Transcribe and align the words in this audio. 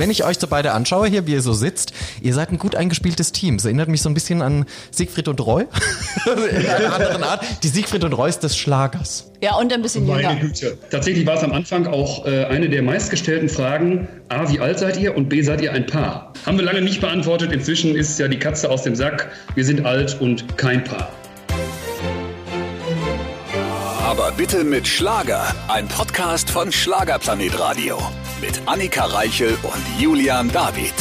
Wenn 0.00 0.10
ich 0.10 0.24
euch 0.24 0.38
so 0.38 0.46
beide 0.46 0.72
anschaue, 0.72 1.08
hier 1.08 1.26
wie 1.26 1.32
ihr 1.32 1.42
so 1.42 1.52
sitzt, 1.52 1.92
ihr 2.22 2.32
seid 2.32 2.50
ein 2.50 2.56
gut 2.56 2.74
eingespieltes 2.74 3.32
Team. 3.32 3.56
Es 3.56 3.66
erinnert 3.66 3.90
mich 3.90 4.00
so 4.00 4.08
ein 4.08 4.14
bisschen 4.14 4.40
an 4.40 4.64
Siegfried 4.90 5.28
und 5.28 5.38
Roy. 5.44 5.66
In 6.26 6.66
einer 6.66 6.94
anderen 6.94 7.22
Art. 7.22 7.44
Die 7.62 7.68
Siegfried 7.68 8.02
und 8.04 8.14
Roys 8.14 8.38
des 8.38 8.56
Schlagers. 8.56 9.30
Ja, 9.42 9.56
und 9.56 9.70
ein 9.70 9.82
bisschen 9.82 10.06
Meine 10.06 10.22
jünger. 10.22 10.36
Güte. 10.36 10.78
Tatsächlich 10.90 11.26
war 11.26 11.36
es 11.36 11.42
am 11.42 11.52
Anfang 11.52 11.86
auch 11.86 12.24
äh, 12.24 12.46
eine 12.46 12.70
der 12.70 12.82
meistgestellten 12.82 13.50
Fragen. 13.50 14.08
A, 14.30 14.50
wie 14.50 14.58
alt 14.58 14.78
seid 14.78 14.98
ihr? 14.98 15.14
Und 15.14 15.28
B, 15.28 15.42
seid 15.42 15.60
ihr 15.60 15.74
ein 15.74 15.84
Paar? 15.84 16.32
Haben 16.46 16.56
wir 16.56 16.64
lange 16.64 16.80
nicht 16.80 17.02
beantwortet. 17.02 17.52
Inzwischen 17.52 17.94
ist 17.94 18.18
ja 18.18 18.26
die 18.26 18.38
Katze 18.38 18.70
aus 18.70 18.84
dem 18.84 18.96
Sack. 18.96 19.30
Wir 19.54 19.66
sind 19.66 19.84
alt 19.84 20.18
und 20.18 20.56
kein 20.56 20.82
Paar. 20.82 21.10
Aber 24.02 24.32
bitte 24.32 24.64
mit 24.64 24.88
Schlager. 24.88 25.54
Ein 25.68 25.88
Podcast 25.88 26.48
von 26.48 26.72
Schlagerplanet 26.72 27.60
Radio. 27.60 27.98
Mit 28.40 28.62
Annika 28.64 29.04
Reichel 29.04 29.58
und 29.62 30.00
Julian 30.00 30.50
David. 30.50 30.94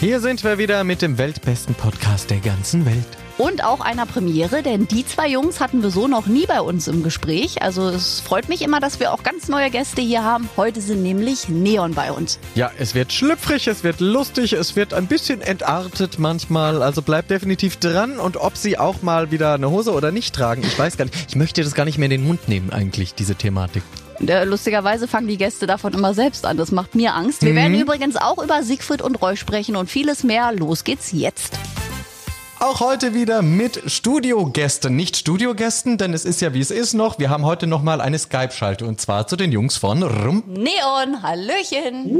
Hier 0.00 0.20
sind 0.20 0.44
wir 0.44 0.58
wieder 0.58 0.84
mit 0.84 1.00
dem 1.00 1.16
weltbesten 1.16 1.74
Podcast 1.74 2.28
der 2.30 2.40
ganzen 2.40 2.84
Welt. 2.84 3.06
Und 3.38 3.64
auch 3.64 3.80
einer 3.80 4.04
Premiere, 4.04 4.62
denn 4.62 4.86
die 4.86 5.06
zwei 5.06 5.28
Jungs 5.28 5.60
hatten 5.60 5.82
wir 5.82 5.90
so 5.90 6.08
noch 6.08 6.26
nie 6.26 6.44
bei 6.44 6.60
uns 6.60 6.86
im 6.86 7.02
Gespräch. 7.02 7.62
Also 7.62 7.88
es 7.88 8.20
freut 8.20 8.50
mich 8.50 8.60
immer, 8.60 8.80
dass 8.80 9.00
wir 9.00 9.14
auch 9.14 9.22
ganz 9.22 9.48
neue 9.48 9.70
Gäste 9.70 10.02
hier 10.02 10.24
haben. 10.24 10.46
Heute 10.58 10.82
sind 10.82 11.02
nämlich 11.02 11.48
Neon 11.48 11.94
bei 11.94 12.12
uns. 12.12 12.38
Ja, 12.54 12.70
es 12.78 12.94
wird 12.94 13.14
schlüpfrig, 13.14 13.66
es 13.66 13.82
wird 13.82 14.00
lustig, 14.00 14.52
es 14.52 14.76
wird 14.76 14.92
ein 14.92 15.06
bisschen 15.06 15.40
entartet 15.40 16.18
manchmal. 16.18 16.82
Also 16.82 17.00
bleibt 17.00 17.30
definitiv 17.30 17.78
dran. 17.78 18.18
Und 18.18 18.36
ob 18.36 18.58
sie 18.58 18.78
auch 18.78 19.00
mal 19.00 19.30
wieder 19.30 19.54
eine 19.54 19.70
Hose 19.70 19.92
oder 19.92 20.12
nicht 20.12 20.34
tragen, 20.34 20.62
ich 20.62 20.78
weiß 20.78 20.98
gar 20.98 21.06
nicht. 21.06 21.16
Ich 21.28 21.36
möchte 21.36 21.64
das 21.64 21.74
gar 21.74 21.86
nicht 21.86 21.96
mehr 21.96 22.06
in 22.06 22.20
den 22.20 22.26
Mund 22.26 22.46
nehmen, 22.46 22.70
eigentlich, 22.70 23.14
diese 23.14 23.36
Thematik. 23.36 23.82
Lustigerweise 24.20 25.08
fangen 25.08 25.28
die 25.28 25.36
Gäste 25.36 25.66
davon 25.66 25.92
immer 25.92 26.14
selbst 26.14 26.46
an. 26.46 26.56
Das 26.56 26.72
macht 26.72 26.94
mir 26.94 27.14
Angst. 27.14 27.42
Wir 27.42 27.54
werden 27.54 27.78
übrigens 27.78 28.16
auch 28.16 28.42
über 28.42 28.62
Siegfried 28.62 29.02
und 29.02 29.20
Roy 29.20 29.36
sprechen 29.36 29.76
und 29.76 29.90
vieles 29.90 30.24
mehr. 30.24 30.52
Los 30.52 30.84
geht's 30.84 31.12
jetzt. 31.12 31.58
Auch 32.64 32.80
heute 32.80 33.12
wieder 33.12 33.42
mit 33.42 33.90
Studiogästen. 33.92 34.96
Nicht 34.96 35.18
Studiogästen, 35.18 35.98
denn 35.98 36.14
es 36.14 36.24
ist 36.24 36.40
ja 36.40 36.54
wie 36.54 36.60
es 36.60 36.70
ist 36.70 36.94
noch. 36.94 37.18
Wir 37.18 37.28
haben 37.28 37.44
heute 37.44 37.66
nochmal 37.66 38.00
eine 38.00 38.18
Skype-Schalte 38.18 38.86
und 38.86 39.02
zwar 39.02 39.26
zu 39.26 39.36
den 39.36 39.52
Jungs 39.52 39.76
von 39.76 40.02
Rum. 40.02 40.42
Neon, 40.46 41.22
Hallöchen. 41.22 42.18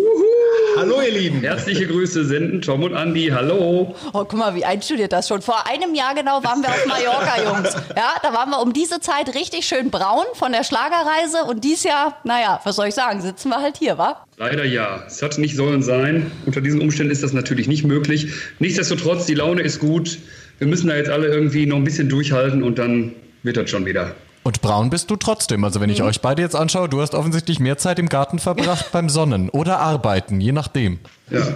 Hallo 0.77 1.01
ihr 1.01 1.13
Lieben. 1.13 1.41
Herzliche 1.41 1.87
Grüße 1.87 2.27
senden 2.27 2.61
Tom 2.61 2.83
und 2.83 2.95
Andi. 2.95 3.29
Hallo. 3.35 3.95
Oh, 4.13 4.25
guck 4.25 4.35
mal, 4.35 4.55
wie 4.55 4.67
einstudiert 4.67 5.15
das 5.15 5.29
schon. 5.29 5.41
Vor 5.41 5.67
einem 5.67 5.95
Jahr 5.95 6.15
genau 6.15 6.45
waren 6.45 6.61
wir 6.61 6.69
auf 6.69 6.85
Mallorca, 6.85 7.43
Jungs. 7.43 7.75
Ja, 7.97 8.13
da 8.23 8.35
waren 8.35 8.51
wir 8.51 8.61
um 8.61 8.75
diese 8.75 9.01
Zeit 9.01 9.35
richtig 9.35 9.67
schön 9.67 9.91
braun 9.91 10.27
von 10.35 10.53
der 10.53 10.63
Schlagerreise 10.63 11.45
und 11.49 11.65
dies 11.65 11.85
Jahr, 11.85 12.19
naja, 12.25 12.61
was 12.65 12.77
soll 12.77 12.89
ich 12.89 12.95
sagen, 12.95 13.23
sitzen 13.23 13.49
wir 13.49 13.63
halt 13.63 13.79
hier, 13.79 13.97
wa? 13.97 14.27
Leider 14.37 14.65
ja. 14.65 15.05
Es 15.07 15.23
hat 15.23 15.39
nicht 15.39 15.57
sollen 15.57 15.83
sein. 15.83 16.31
Unter 16.45 16.61
diesen 16.61 16.83
Umständen 16.83 17.13
ist 17.13 17.23
das 17.23 17.33
natürlich 17.33 17.69
nicht 17.69 17.85
möglich. 17.85 18.33
Nichtsdestotrotz, 18.59 19.27
die 19.27 19.35
Laune 19.35 19.63
ist 19.63 19.79
gut. 19.79 20.19
Wir 20.59 20.67
müssen 20.67 20.89
da 20.89 20.97
jetzt 20.97 21.11
alle 21.11 21.29
irgendwie 21.29 21.67
noch 21.67 21.77
ein 21.77 21.85
bisschen 21.85 22.09
durchhalten 22.09 22.63
und 22.63 22.79
dann 22.79 23.13
wird 23.43 23.57
das 23.57 23.71
schon 23.71 23.85
wieder. 23.87 24.15
Und 24.45 24.61
braun 24.61 24.91
bist 24.91 25.11
du 25.11 25.17
trotzdem. 25.17 25.65
Also 25.65 25.81
wenn 25.81 25.89
ich 25.89 26.03
euch 26.03 26.21
beide 26.21 26.43
jetzt 26.43 26.55
anschaue, 26.55 26.87
du 26.87 27.01
hast 27.01 27.15
offensichtlich 27.15 27.61
mehr 27.61 27.79
Zeit 27.79 27.99
im 27.99 28.11
Garten 28.11 28.39
verbracht 28.39 28.87
beim 28.93 29.09
Sonnen 29.09 29.49
oder 29.49 29.79
Arbeiten, 29.79 30.39
je 30.39 30.53
nachdem. 30.53 30.99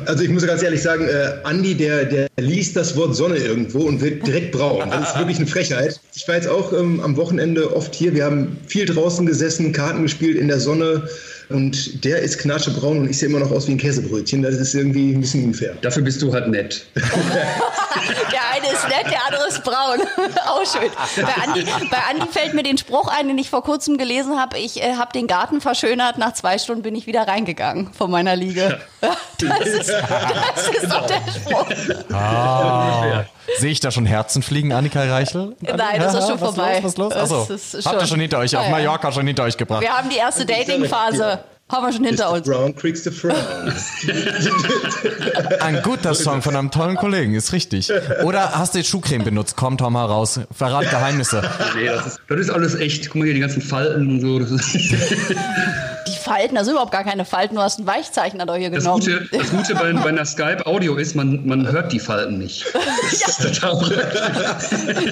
Also 0.07 0.25
ich 0.25 0.31
muss 0.31 0.47
ganz 0.47 0.63
ehrlich 0.63 0.83
sagen, 0.83 1.07
äh, 1.07 1.35
Andi, 1.45 1.75
der, 1.75 2.07
der 2.07 2.29
liest 2.39 2.77
das 2.77 2.97
Wort 2.97 3.15
Sonne 3.15 3.37
irgendwo 3.37 3.81
und 3.81 4.01
wird 4.01 4.27
direkt 4.27 4.53
braun. 4.53 4.89
Das 4.91 5.11
ist 5.11 5.19
wirklich 5.19 5.37
eine 5.37 5.47
Frechheit. 5.47 6.01
Ich 6.15 6.27
war 6.27 6.37
jetzt 6.37 6.49
auch 6.49 6.73
ähm, 6.73 7.01
am 7.01 7.19
Wochenende 7.19 7.77
oft 7.77 7.95
hier. 7.95 8.15
Wir 8.15 8.25
haben 8.25 8.57
viel 8.67 8.87
draußen 8.87 9.27
gesessen, 9.27 9.73
Karten 9.73 10.03
gespielt 10.03 10.39
in 10.39 10.49
der 10.49 10.59
Sonne. 10.59 11.07
Und 11.51 12.05
der 12.05 12.21
ist 12.21 12.39
knatschebraun 12.39 12.99
und 12.99 13.11
ich 13.11 13.19
sehe 13.19 13.29
immer 13.29 13.39
noch 13.39 13.51
aus 13.51 13.69
wie 13.69 13.73
ein 13.73 13.79
Käsebrötchen. 13.79 14.43
Das 14.43 14.55
ist 14.55 14.75
irgendwie 14.75 15.13
ein 15.13 15.21
bisschen 15.21 15.45
unfair. 15.45 15.75
Dafür 15.83 16.03
bist 16.03 16.23
du 16.23 16.33
halt 16.33 16.49
nett. 16.49 16.87
Eine 16.95 18.31
ist 18.79 18.89
nett, 18.89 19.11
der 19.11 19.25
andere 19.27 19.49
ist 19.49 19.63
braun. 19.65 20.01
Auch 20.47 20.65
schön. 20.65 20.91
Bei 21.25 21.43
Andi, 21.45 21.65
bei 21.91 21.99
Andi 22.11 22.27
fällt 22.31 22.55
mir 22.55 22.63
den 22.63 22.79
Spruch 22.79 23.09
ein, 23.09 23.29
den 23.29 23.39
ich 23.39 23.51
vor 23.51 23.63
kurzem 23.63 23.99
gelesen 23.99 24.39
habe. 24.41 24.59
Ich 24.59 24.83
äh, 24.83 24.95
habe 24.97 25.13
den 25.13 25.27
Garten 25.27 25.61
verschönert. 25.61 26.19
Nach 26.19 26.33
zwei 26.33 26.59
Stunden 26.59 26.83
bin 26.83 26.95
ich 26.95 27.07
wieder 27.07 27.27
reingegangen 27.29 27.93
von 27.93 28.11
meiner 28.11 28.37
Liege. 28.37 28.81
Das 29.41 29.61
ist, 29.69 29.89
das 29.89 30.69
ist 30.83 30.93
doch 30.93 31.07
der 31.07 31.21
Spruch. 31.33 31.67
Sehe 33.59 33.71
ich 33.71 33.79
da 33.79 33.93
schon 33.93 34.05
Herzen 34.05 34.43
fliegen, 34.43 34.73
Annika 34.73 35.01
Reichel? 35.05 35.55
Nein, 35.61 36.01
das 36.01 36.15
ist 36.15 36.27
schon 36.29 36.41
was 36.41 36.55
vorbei. 36.55 36.81
Los, 36.81 36.85
was 36.85 36.97
los? 36.97 37.13
Das 37.15 37.23
Achso, 37.31 37.55
ist 37.79 37.87
habt 37.87 38.01
ihr 38.03 38.07
schon- 38.09 38.21
hinter 38.21 38.39
euch, 38.39 38.57
auf 38.57 38.65
ja. 38.65 38.71
Mallorca 38.71 39.13
schon 39.13 39.27
hinter 39.29 39.45
euch 39.45 39.57
gebracht. 39.57 39.81
Wir 39.83 39.97
haben 39.97 40.11
die 40.11 40.17
erste 40.17 40.45
Dating-Phase. 40.45 41.39
Haben 41.71 41.87
wir 41.87 41.93
schon 41.93 42.05
hinter 42.05 42.33
uns. 42.33 42.49
Brown 42.49 42.75
creaks 42.75 43.05
the 43.05 43.11
frown. 43.11 43.35
Ein 45.61 45.83
guter 45.83 46.15
Song 46.15 46.41
von 46.41 46.57
einem 46.57 46.71
tollen 46.71 46.97
Kollegen, 46.97 47.35
ist 47.35 47.53
richtig. 47.53 47.93
Oder 48.25 48.59
hast 48.59 48.75
du 48.75 48.79
jetzt 48.79 48.89
Schuhcreme 48.89 49.25
benutzt? 49.25 49.55
Komm, 49.57 49.77
Tom, 49.77 49.93
mal 49.93 50.07
raus. 50.07 50.41
Verrat 50.51 50.91
Geheimnisse. 50.91 51.43
Nee, 51.75 51.87
das 51.87 52.07
ist, 52.07 52.21
das 52.27 52.41
ist 52.41 52.51
alles 52.51 52.75
echt. 52.75 53.11
Guck 53.11 53.17
mal 53.17 53.25
hier, 53.25 53.35
die 53.35 53.41
ganzen 53.41 53.61
Falten 53.61 54.09
und 54.09 54.21
so. 54.21 54.57
Die 56.11 56.19
Falten, 56.19 56.57
sind 56.65 56.73
überhaupt 56.73 56.93
gar 56.93 57.05
keine 57.05 57.25
Falten. 57.25 57.57
Du 57.57 57.63
hast 57.63 57.79
ein 57.79 57.87
Weichzeichner 57.87 58.47
da 58.47 58.55
hier 58.55 58.71
das 58.71 58.85
genommen. 58.85 59.01
Gute, 59.01 59.29
das 59.31 59.51
Gute 59.51 59.75
bei, 59.75 59.93
bei 59.93 60.09
einer 60.09 60.25
Skype-Audio 60.25 60.97
ist, 60.97 61.15
man, 61.15 61.47
man 61.47 61.71
hört 61.71 61.93
die 61.93 62.01
Falten 62.01 62.39
nicht. 62.39 62.65
Das 63.19 63.41
ist. 63.45 63.63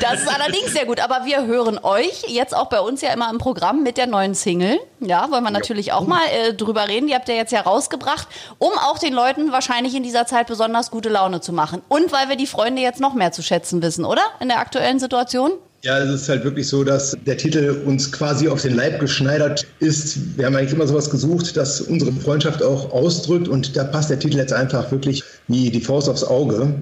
Das 0.02 0.20
ist 0.22 0.28
allerdings 0.28 0.72
sehr 0.72 0.86
gut. 0.86 1.00
Aber 1.00 1.24
wir 1.24 1.46
hören 1.46 1.78
euch 1.82 2.24
jetzt 2.28 2.54
auch 2.54 2.68
bei 2.68 2.80
uns 2.80 3.00
ja 3.00 3.12
immer 3.12 3.30
im 3.30 3.38
Programm 3.38 3.82
mit 3.82 3.96
der 3.96 4.06
neuen 4.06 4.34
Single. 4.34 4.78
Ja, 5.00 5.30
wollen 5.30 5.44
wir 5.44 5.50
natürlich 5.50 5.92
auch 5.92 6.06
mal 6.06 6.22
äh, 6.32 6.54
drüber 6.54 6.88
reden. 6.88 7.06
Die 7.08 7.14
habt 7.14 7.28
ihr 7.28 7.36
jetzt 7.36 7.52
ja 7.52 7.60
rausgebracht, 7.60 8.28
um 8.58 8.72
auch 8.72 8.98
den 8.98 9.12
Leuten 9.12 9.52
wahrscheinlich 9.52 9.94
in 9.94 10.02
dieser 10.02 10.26
Zeit 10.26 10.46
besonders 10.46 10.90
gute 10.90 11.08
Laune 11.08 11.40
zu 11.40 11.52
machen. 11.52 11.82
Und 11.88 12.12
weil 12.12 12.28
wir 12.28 12.36
die 12.36 12.46
Freunde 12.46 12.82
jetzt 12.82 13.00
noch 13.00 13.14
mehr 13.14 13.32
zu 13.32 13.42
schätzen 13.42 13.82
wissen, 13.82 14.04
oder? 14.04 14.22
In 14.40 14.48
der 14.48 14.58
aktuellen 14.58 14.98
Situation? 14.98 15.52
Ja, 15.86 16.00
es 16.00 16.22
ist 16.22 16.28
halt 16.28 16.42
wirklich 16.42 16.66
so, 16.66 16.82
dass 16.82 17.16
der 17.26 17.36
Titel 17.36 17.80
uns 17.86 18.10
quasi 18.10 18.48
auf 18.48 18.60
den 18.60 18.74
Leib 18.74 18.98
geschneidert 18.98 19.68
ist. 19.78 20.36
Wir 20.36 20.46
haben 20.46 20.56
eigentlich 20.56 20.72
immer 20.72 20.88
sowas 20.88 21.08
gesucht, 21.08 21.56
das 21.56 21.80
unsere 21.80 22.10
Freundschaft 22.10 22.60
auch 22.60 22.90
ausdrückt 22.90 23.46
und 23.46 23.76
da 23.76 23.84
passt 23.84 24.10
der 24.10 24.18
Titel 24.18 24.36
jetzt 24.36 24.52
einfach 24.52 24.90
wirklich 24.90 25.22
wie 25.46 25.70
die 25.70 25.80
Faust 25.80 26.08
aufs 26.08 26.24
Auge. 26.24 26.74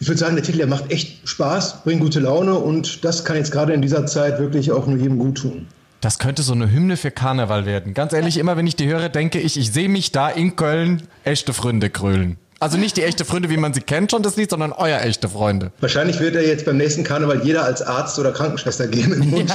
Ich 0.00 0.08
würde 0.08 0.18
sagen, 0.18 0.34
der 0.34 0.42
Titel, 0.42 0.58
der 0.58 0.66
macht 0.66 0.90
echt 0.90 1.28
Spaß, 1.28 1.84
bringt 1.84 2.00
gute 2.00 2.18
Laune 2.18 2.58
und 2.58 3.04
das 3.04 3.24
kann 3.24 3.36
jetzt 3.36 3.52
gerade 3.52 3.74
in 3.74 3.80
dieser 3.80 4.06
Zeit 4.06 4.40
wirklich 4.40 4.72
auch 4.72 4.88
nur 4.88 4.98
jedem 4.98 5.20
gut 5.20 5.38
tun. 5.38 5.68
Das 6.00 6.18
könnte 6.18 6.42
so 6.42 6.52
eine 6.52 6.68
Hymne 6.68 6.96
für 6.96 7.12
Karneval 7.12 7.64
werden. 7.64 7.94
Ganz 7.94 8.12
ehrlich, 8.12 8.38
immer 8.38 8.56
wenn 8.56 8.66
ich 8.66 8.74
die 8.74 8.88
höre, 8.88 9.08
denke 9.08 9.38
ich, 9.38 9.56
ich 9.56 9.72
sehe 9.72 9.88
mich 9.88 10.10
da 10.10 10.28
in 10.28 10.56
Köln 10.56 11.04
echte 11.22 11.52
Freunde 11.52 11.90
krölen. 11.90 12.38
Also 12.60 12.76
nicht 12.76 12.96
die 12.96 13.04
echte 13.04 13.24
Freunde, 13.24 13.50
wie 13.50 13.56
man 13.56 13.72
sie 13.72 13.80
kennt 13.80 14.10
schon, 14.10 14.24
das 14.24 14.34
Lied, 14.34 14.50
sondern 14.50 14.72
euer 14.72 15.00
echte 15.00 15.28
Freunde. 15.28 15.70
Wahrscheinlich 15.80 16.18
wird 16.18 16.34
er 16.34 16.44
jetzt 16.44 16.64
beim 16.64 16.76
nächsten 16.76 17.04
Karneval 17.04 17.44
jeder 17.44 17.64
als 17.64 17.82
Arzt 17.82 18.18
oder 18.18 18.32
Krankenschwester 18.32 18.88
gehen 18.88 19.12
im 19.12 19.30
Mund. 19.30 19.48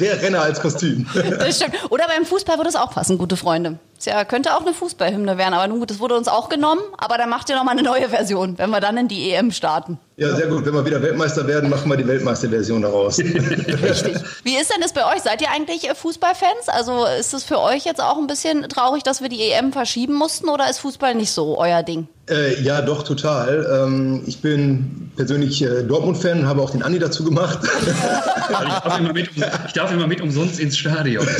der 0.00 0.22
Renner 0.22 0.42
als 0.42 0.60
Kostüm. 0.60 1.06
Das 1.38 1.56
stimmt. 1.56 1.76
Oder 1.90 2.06
beim 2.08 2.26
Fußball 2.26 2.58
würde 2.58 2.68
es 2.68 2.76
auch 2.76 2.90
passen, 2.90 3.16
gute 3.16 3.38
Freunde. 3.38 3.78
Tja, 3.98 4.26
könnte 4.26 4.54
auch 4.54 4.60
eine 4.60 4.74
Fußballhymne 4.74 5.38
werden, 5.38 5.54
aber 5.54 5.66
nun 5.66 5.78
gut, 5.78 5.90
das 5.90 5.98
wurde 5.98 6.14
uns 6.14 6.28
auch 6.28 6.50
genommen. 6.50 6.82
Aber 6.98 7.16
dann 7.16 7.30
macht 7.30 7.48
ihr 7.48 7.56
nochmal 7.56 7.78
eine 7.78 7.88
neue 7.88 8.10
Version, 8.10 8.58
wenn 8.58 8.68
wir 8.68 8.80
dann 8.80 8.98
in 8.98 9.08
die 9.08 9.30
EM 9.30 9.50
starten. 9.50 9.98
Ja, 10.22 10.36
sehr 10.36 10.46
gut. 10.46 10.64
Wenn 10.64 10.74
wir 10.74 10.86
wieder 10.86 11.02
Weltmeister 11.02 11.44
werden, 11.48 11.68
machen 11.68 11.90
wir 11.90 11.96
die 11.96 12.06
Weltmeisterversion 12.06 12.82
daraus. 12.82 13.18
Richtig. 13.18 14.14
Wie 14.44 14.56
ist 14.56 14.72
denn 14.72 14.80
das 14.80 14.92
bei 14.92 15.04
euch? 15.12 15.22
Seid 15.22 15.42
ihr 15.42 15.50
eigentlich 15.50 15.90
äh, 15.90 15.96
Fußballfans? 15.96 16.68
Also 16.68 17.06
ist 17.18 17.34
es 17.34 17.42
für 17.42 17.58
euch 17.58 17.84
jetzt 17.84 18.00
auch 18.00 18.18
ein 18.18 18.28
bisschen 18.28 18.68
traurig, 18.68 19.02
dass 19.02 19.20
wir 19.20 19.28
die 19.28 19.50
EM 19.50 19.72
verschieben 19.72 20.14
mussten 20.14 20.48
oder 20.48 20.70
ist 20.70 20.78
Fußball 20.78 21.16
nicht 21.16 21.32
so 21.32 21.58
euer 21.58 21.82
Ding? 21.82 22.06
Äh, 22.30 22.62
ja, 22.62 22.82
doch, 22.82 23.02
total. 23.02 23.66
Ähm, 23.84 24.22
ich 24.24 24.40
bin 24.40 25.10
persönlich 25.16 25.60
äh, 25.60 25.82
Dortmund-Fan, 25.82 26.46
habe 26.46 26.62
auch 26.62 26.70
den 26.70 26.84
Andi 26.84 27.00
dazu 27.00 27.24
gemacht. 27.24 27.58
Weil 27.62 28.66
Ich 28.68 28.74
darf, 28.74 28.98
immer 29.00 29.12
mit, 29.12 29.30
ich 29.66 29.72
darf 29.72 29.92
immer 29.92 30.06
mit 30.06 30.20
umsonst 30.20 30.60
ins 30.60 30.78
Stadion. 30.78 31.26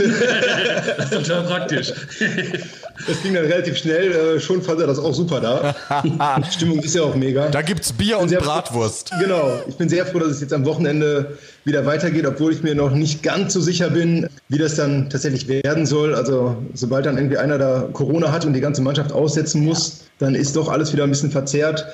Das 0.97 1.13
ist 1.13 1.29
total 1.29 1.45
praktisch. 1.45 1.93
Das 3.07 3.23
ging 3.23 3.35
dann 3.35 3.45
relativ 3.45 3.77
schnell. 3.77 4.13
Äh, 4.13 4.41
schon 4.41 4.63
fand 4.63 4.81
er 4.81 4.87
das 4.87 4.99
auch 4.99 5.15
super 5.15 5.41
da. 5.41 5.75
Die 6.39 6.53
Stimmung 6.53 6.79
ist 6.81 6.95
ja 6.95 7.03
auch 7.03 7.15
mega. 7.15 7.49
Da 7.49 7.63
gibt's 7.63 7.93
Bier 7.93 8.19
und 8.19 8.29
Sehr- 8.29 8.41
Bratwurst. 8.41 9.11
Genau. 9.21 9.61
Ich 9.69 9.77
bin 9.77 9.89
sehr 9.89 10.07
froh, 10.07 10.19
dass 10.19 10.29
es 10.31 10.41
jetzt 10.41 10.53
am 10.53 10.65
Wochenende 10.65 11.37
wieder 11.65 11.85
weitergeht, 11.87 12.27
obwohl 12.27 12.53
ich 12.53 12.63
mir 12.63 12.75
noch 12.75 12.91
nicht 12.93 13.23
ganz 13.23 13.53
so 13.53 13.61
sicher 13.61 13.91
bin, 13.91 14.29
wie 14.49 14.59
das 14.59 14.75
dann 14.77 15.11
tatsächlich 15.11 15.49
werden 15.49 15.87
soll. 15.87 16.15
Also 16.15 16.57
sobald 16.75 17.07
dann 17.07 17.17
irgendwie 17.17 17.39
einer 17.39 17.59
da 17.59 17.89
Corona 17.93 18.33
hat 18.33 18.45
und 18.45 18.53
die 18.53 18.61
ganze 18.61 18.83
Mannschaft 18.83 19.13
aussetzen 19.13 19.65
muss, 19.65 20.01
dann 20.19 20.35
ist 20.35 20.57
doch 20.57 20.69
alles 20.69 20.93
wieder 20.93 21.05
ein 21.05 21.11
bisschen 21.11 21.31
verzerrt. 21.31 21.87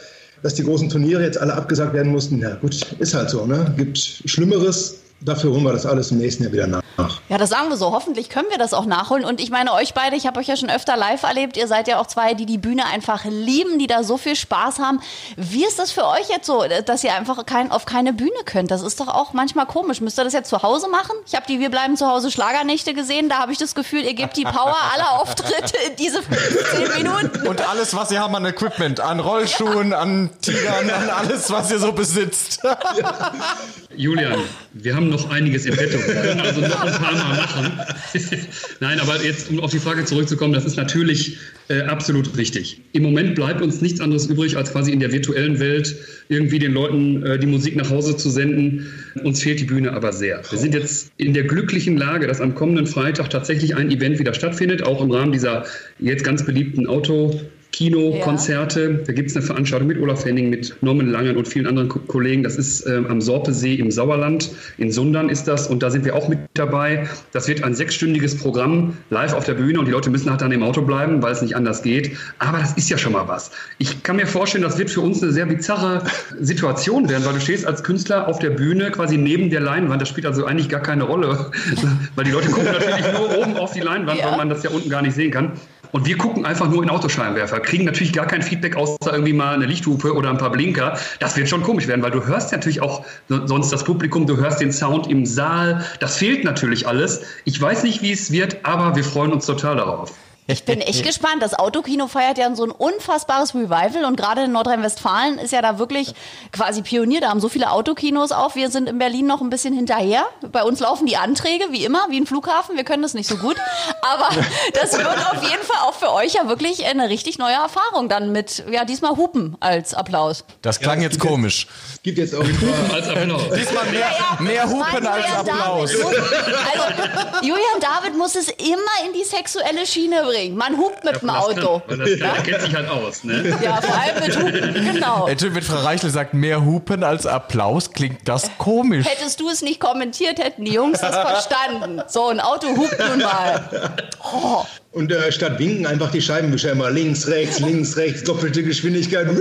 Dass 0.43 0.55
die 0.55 0.63
großen 0.63 0.89
Turniere 0.89 1.23
jetzt 1.23 1.41
alle 1.41 1.53
abgesagt 1.55 1.95
werden 1.95 2.13
mussten, 2.13 2.39
ja 2.41 2.55
gut, 2.55 2.93
ist 3.01 3.13
halt 3.13 3.29
so. 3.29 3.45
Ne? 3.45 3.75
Gibt 3.77 3.99
Schlimmeres. 3.99 4.99
Dafür 5.21 5.51
holen 5.51 5.65
wir 5.65 5.73
das 5.73 5.87
alles 5.87 6.11
im 6.11 6.19
nächsten 6.19 6.45
Jahr 6.45 6.53
wieder 6.53 6.67
nach. 6.67 6.83
Ja, 7.29 7.39
das 7.39 7.51
sagen 7.51 7.69
wir 7.69 7.77
so. 7.77 7.93
Hoffentlich 7.93 8.29
können 8.29 8.49
wir 8.51 8.59
das 8.59 8.75
auch 8.75 8.87
nachholen. 8.87 9.25
Und 9.25 9.41
ich 9.41 9.51
meine, 9.51 9.73
euch 9.73 9.95
beide, 9.95 10.17
ich 10.17 10.27
habe 10.27 10.41
euch 10.41 10.49
ja 10.49 10.57
schon 10.57 10.71
öfter 10.71 10.97
live 10.97 11.23
erlebt. 11.23 11.57
Ihr 11.57 11.69
seid 11.69 11.87
ja 11.87 12.01
auch 12.01 12.07
zwei, 12.07 12.35
die 12.35 12.47
die 12.47 12.59
Bühne 12.59 12.87
einfach 12.87 13.25
lieben, 13.25 13.79
die 13.79 13.87
da 13.87 14.03
so 14.03 14.17
viel 14.17 14.35
Spaß 14.35 14.79
haben. 14.79 15.01
Wie 15.37 15.65
ist 15.65 15.79
das 15.79 15.93
für 15.93 16.07
euch 16.07 16.29
jetzt 16.29 16.47
so, 16.47 16.65
dass 16.85 17.05
ihr 17.05 17.15
einfach 17.15 17.45
kein, 17.47 17.71
auf 17.71 17.87
keine 17.87 18.13
Bühne 18.13 18.31
könnt? 18.45 18.71
Das 18.71 18.83
ist 18.83 18.99
doch 19.01 19.09
auch 19.09 19.33
manchmal 19.33 19.67
komisch. 19.67 20.01
Müsst 20.01 20.19
ihr 20.19 20.25
das 20.25 20.33
jetzt 20.33 20.49
zu 20.49 20.63
Hause 20.63 20.89
machen? 20.89 21.13
Ich 21.27 21.35
habe 21.35 21.47
die 21.47 21.61
Wir 21.61 21.71
bleiben 21.71 21.97
zu 21.97 22.09
Hause 22.09 22.31
Schlagernächte 22.31 22.95
gesehen. 22.95 23.29
Da 23.29 23.39
habe 23.39 23.53
ich 23.53 23.59
das 23.59 23.75
Gefühl, 23.75 24.03
ihr 24.03 24.15
gebt 24.15 24.37
die 24.37 24.45
Power 24.45 24.77
aller 24.95 25.21
Auftritte 25.21 25.77
in 25.89 25.97
diese 25.97 26.23
15 26.23 27.03
Minuten. 27.03 27.47
Und 27.47 27.69
alles, 27.69 27.95
was 27.95 28.11
ihr 28.11 28.21
habt 28.21 28.35
an 28.35 28.45
Equipment, 28.45 29.01
an 29.01 29.21
Rollschuhen, 29.21 29.93
ja. 29.93 29.99
an 29.99 30.31
Tigern, 30.41 30.91
an 30.91 31.11
alles, 31.11 31.51
was 31.51 31.71
ihr 31.71 31.79
so 31.79 31.93
besitzt. 31.93 32.61
Julian, 33.99 34.39
wir 34.75 34.95
haben 34.95 35.09
noch 35.09 35.29
einiges 35.29 35.67
im 35.67 35.75
Petto. 35.75 35.99
Wir 35.99 36.15
können 36.15 36.39
also 36.39 36.61
noch 36.61 36.85
ein 36.85 36.93
paar 36.93 37.13
Mal 37.13 37.37
machen. 37.37 37.73
Nein, 38.81 39.01
aber 39.01 39.21
jetzt, 39.25 39.51
um 39.51 39.59
auf 39.59 39.73
die 39.73 39.81
Frage 39.81 40.05
zurückzukommen, 40.05 40.53
das 40.53 40.65
ist 40.65 40.77
natürlich 40.77 41.37
äh, 41.69 41.81
absolut 41.81 42.37
richtig. 42.37 42.81
Im 42.93 43.03
Moment 43.03 43.35
bleibt 43.35 43.61
uns 43.61 43.81
nichts 43.81 44.01
anderes 44.01 44.27
übrig, 44.27 44.57
als 44.57 44.71
quasi 44.71 44.93
in 44.93 45.01
der 45.01 45.11
virtuellen 45.11 45.59
Welt 45.59 45.97
irgendwie 46.29 46.61
den 46.61 46.75
Leuten 46.75 47.27
äh, 47.27 47.41
die 47.41 47.49
Musik 47.49 47.75
nach 47.75 47.91
Hause 47.91 48.17
zu 48.17 48.31
senden. 48.31 48.87
Uns 49.25 49.43
fehlt 49.43 49.59
die 49.59 49.65
Bühne 49.65 49.93
aber 49.93 50.13
sehr. 50.13 50.43
Wir 50.49 50.59
sind 50.59 50.75
jetzt 50.75 51.11
in 51.17 51.35
der 51.35 51.43
glücklichen 51.43 51.97
Lage, 51.97 52.29
dass 52.29 52.41
am 52.41 52.55
kommenden 52.55 52.87
Freitag 52.87 53.31
tatsächlich 53.31 53.75
ein 53.75 53.91
Event 53.91 54.21
wieder 54.21 54.33
stattfindet, 54.33 54.85
auch 54.85 55.03
im 55.03 55.11
Rahmen 55.11 55.33
dieser 55.33 55.67
jetzt 55.99 56.23
ganz 56.23 56.47
beliebten 56.47 56.87
Auto- 56.87 57.41
Kinokonzerte. 57.73 58.91
Ja. 58.91 59.05
Da 59.07 59.13
gibt 59.13 59.31
es 59.31 59.37
eine 59.37 59.45
Veranstaltung 59.45 59.89
mit 59.89 60.01
Olaf 60.01 60.25
Henning, 60.25 60.51
mit 60.51 60.77
Norman 60.81 61.09
Langen 61.09 61.37
und 61.37 61.47
vielen 61.47 61.67
anderen 61.67 61.89
Ko 61.89 61.99
Kollegen. 62.01 62.43
Das 62.43 62.57
ist 62.57 62.87
ähm, 62.87 63.07
am 63.07 63.21
Sorpesee 63.21 63.75
im 63.75 63.91
Sauerland. 63.91 64.51
In 64.79 64.91
Sundern 64.91 65.29
ist 65.29 65.45
das 65.45 65.69
und 65.69 65.83
da 65.83 65.91
sind 65.91 66.05
wir 66.05 66.17
auch 66.17 66.29
mit 66.29 66.39
dabei. 66.55 67.09
Das 67.33 67.47
wird 67.47 67.63
ein 67.63 67.75
sechsstündiges 67.75 68.39
Programm 68.39 68.97
live 69.11 69.35
auf 69.35 69.45
der 69.45 69.55
Bühne 69.55 69.79
und 69.79 69.87
die 69.87 69.93
Leute 69.93 70.11
müssen 70.11 70.31
halt 70.31 70.41
dann 70.41 70.53
im 70.53 70.63
Auto 70.63 70.83
bleiben, 70.83 71.23
weil 71.23 71.33
es 71.33 71.43
nicht 71.43 71.57
anders 71.57 71.83
geht. 71.83 72.17
Aber 72.39 72.59
das 72.59 72.73
ist 72.73 72.89
ja 72.89 72.99
schon 72.99 73.13
mal 73.13 73.29
was. 73.29 73.51
Ich 73.79 74.03
kann 74.03 74.17
mir 74.17 74.27
vorstellen, 74.27 74.65
das 74.65 74.79
wird 74.79 74.91
für 74.91 75.01
uns 75.01 75.23
eine 75.23 75.33
sehr 75.33 75.47
bizarre 75.47 76.05
Situation 76.41 77.09
werden, 77.09 77.25
weil 77.27 77.35
du 77.35 77.41
stehst 77.41 77.67
als 77.67 77.85
Künstler 77.85 78.29
auf 78.29 78.39
der 78.39 78.51
Bühne 78.51 78.91
quasi 78.91 79.17
neben 79.19 79.51
der 79.51 79.61
Leinwand. 79.61 80.01
Das 80.01 80.09
spielt 80.09 80.27
also 80.27 80.47
eigentlich 80.47 80.69
gar 80.69 80.83
keine 80.83 81.05
Rolle, 81.05 81.51
weil 82.17 82.25
die 82.25 82.31
Leute 82.31 82.49
gucken 82.49 82.73
natürlich 82.73 83.13
nur 83.13 83.39
oben 83.39 83.57
auf 83.57 83.73
die 83.73 83.81
Leinwand, 83.81 84.21
ja. 84.21 84.31
weil 84.31 84.39
man 84.39 84.49
das 84.49 84.63
ja 84.63 84.71
unten 84.71 84.89
gar 84.89 85.03
nicht 85.03 85.15
sehen 85.15 85.31
kann. 85.31 85.53
Und 85.93 86.07
wir 86.07 86.17
gucken 86.17 86.45
einfach 86.45 86.69
nur 86.69 86.83
in 86.83 86.91
Autoscheinwerfer, 86.91 87.61
kriegen 87.61 87.85
natürlich 87.85 88.13
gar 88.13 88.27
kein 88.27 88.43
Feedback, 88.43 88.77
außer 88.77 89.13
irgendwie 89.13 89.33
mal 89.33 89.55
eine 89.55 89.67
Lichthupe 89.67 90.15
oder 90.15 90.31
ein 90.31 90.39
paar 90.39 90.51
Blinker. 90.51 90.99
Das 91.21 91.37
wird 91.37 91.49
schon 91.49 91.63
komisch 91.63 91.87
werden, 91.87 92.03
weil 92.03 92.11
du 92.11 92.25
hörst 92.27 92.53
natürlich 92.53 92.83
auch 92.83 93.05
sonst 93.29 93.73
das 93.73 93.85
Publikum, 93.85 94.27
du 94.27 94.37
hörst 94.37 94.61
den 94.61 94.73
Sound 94.73 95.07
im 95.09 95.25
Saal. 95.25 95.85
Das 96.01 96.17
fehlt 96.17 96.45
natürlich 96.45 96.87
alles. 96.87 97.23
Ich 97.45 97.61
weiß 97.61 97.85
nicht, 97.85 98.03
wie 98.03 98.13
es 98.13 98.31
wird, 98.31 98.59
aber 98.65 98.97
wir 98.97 99.05
freuen 99.05 99.33
uns 99.33 99.47
total 99.47 99.77
darauf. 99.77 100.13
Ich 100.51 100.65
bin 100.65 100.81
echt 100.81 101.03
gespannt. 101.07 101.43
Das 101.43 101.55
Autokino 101.55 102.09
feiert 102.09 102.39
ja 102.39 102.53
so 102.55 102.65
ein 102.65 102.71
unfassbares 102.71 103.55
Revival 103.55 104.05
und 104.07 104.17
gerade 104.17 104.45
in 104.45 104.53
Nordrhein-Westfalen 104.53 105.39
ist 105.39 105.53
ja 105.53 105.61
da 105.61 105.79
wirklich 105.79 106.15
quasi 106.53 106.81
Pionier. 106.83 107.21
Da 107.21 107.29
haben 107.29 107.41
so 107.41 107.51
viele 107.51 107.71
Autokinos 107.71 108.33
auf. 108.33 108.57
Wir 108.57 108.71
sind 108.71 108.89
in 108.89 108.99
Berlin 108.99 109.27
noch 109.27 109.43
ein 109.43 109.51
bisschen 109.51 109.75
hinterher. 109.75 110.25
Bei 110.51 110.65
uns 110.65 110.81
laufen 110.81 111.07
die 111.07 111.19
Anträge, 111.19 111.67
wie 111.71 111.85
immer, 111.85 112.07
wie 112.09 112.19
ein 112.19 112.27
Flughafen. 112.27 112.77
Wir 112.77 112.85
können 112.85 113.03
das 113.03 113.13
nicht 113.13 113.29
so 113.29 113.37
gut. 113.37 113.57
Aber 114.01 114.29
das 114.73 114.97
wird 114.97 115.07
auf 115.07 115.43
jeden 115.43 115.63
Fall 115.63 115.83
auch 115.87 115.95
für 115.95 116.13
euch 116.13 116.33
ja 116.35 116.49
wirklich 116.49 116.87
eine 116.87 117.11
richtig 117.11 117.39
neue 117.39 117.55
Erfahrung 117.55 118.09
dann 118.09 118.33
mit, 118.33 118.65
ja, 118.71 118.87
diesmal 118.87 119.17
Hupen 119.17 119.57
als 119.61 119.93
Applaus. 119.93 120.45
Das 120.63 120.81
klang 120.81 120.99
ja, 120.99 121.09
jetzt 121.09 121.21
komisch. 121.21 121.67
Es 121.93 122.03
gibt 122.03 122.17
jetzt 122.17 122.35
auch 122.35 122.41
als 122.95 123.07
Applaus. 123.07 123.43
Diesmal 123.55 123.85
mehr, 123.91 124.01
ja, 124.01 124.37
ja. 124.39 124.43
mehr 124.43 124.67
Hupen 124.67 125.07
als 125.07 125.27
Applaus. 125.27 125.91
Also, 125.91 127.43
Julian 127.43 127.81
David 127.81 128.17
muss 128.17 128.35
es 128.35 128.49
immer 128.49 129.07
in 129.07 129.13
die 129.13 129.25
sexuelle 129.25 129.87
Schiene 129.87 130.23
bringen. 130.23 130.38
Thüringen. 130.39 130.57
Man 130.57 130.77
hupt 130.77 131.05
mit 131.05 131.15
ja, 131.15 131.19
dem 131.19 131.31
Auto. 131.31 131.83
Kann, 131.89 131.99
das 131.99 132.43
kennt 132.43 132.61
sich 132.63 132.75
halt 132.75 132.89
aus, 132.89 133.25
ne? 133.25 133.59
Ja, 133.63 133.81
vor 133.81 133.95
allem 133.95 134.25
mit 134.25 134.37
Hupen, 134.37 134.93
genau. 134.93 135.29
Wenn 135.29 135.63
Frau 135.63 135.81
Reichel 135.81 136.11
sagt, 136.11 136.35
mehr 136.35 136.65
Hupen 136.65 137.05
als 137.05 137.27
Applaus, 137.27 137.93
klingt 137.93 138.29
das 138.29 138.51
komisch. 138.59 139.07
Hättest 139.07 139.41
du 139.41 139.49
es 139.49 139.63
nicht 139.63 139.81
kommentiert, 139.81 140.39
hätten 140.39 140.65
die 140.65 140.73
Jungs 140.73 141.01
das 141.01 141.15
verstanden. 141.15 142.03
So, 142.07 142.29
ein 142.29 142.41
Auto 142.41 142.69
hupt 142.69 142.99
nun 142.99 143.21
mal. 143.21 143.69
Oh. 144.31 144.65
Und 144.91 145.13
äh, 145.13 145.31
statt 145.31 145.59
winken 145.59 145.87
einfach 145.87 146.11
die 146.11 146.23
Scheibenwischer 146.23 146.73
immer 146.73 146.91
links, 146.91 147.29
rechts, 147.29 147.61
links, 147.61 147.99
rechts, 147.99 148.25
doppelte 148.25 148.63
Geschwindigkeit. 148.63 149.29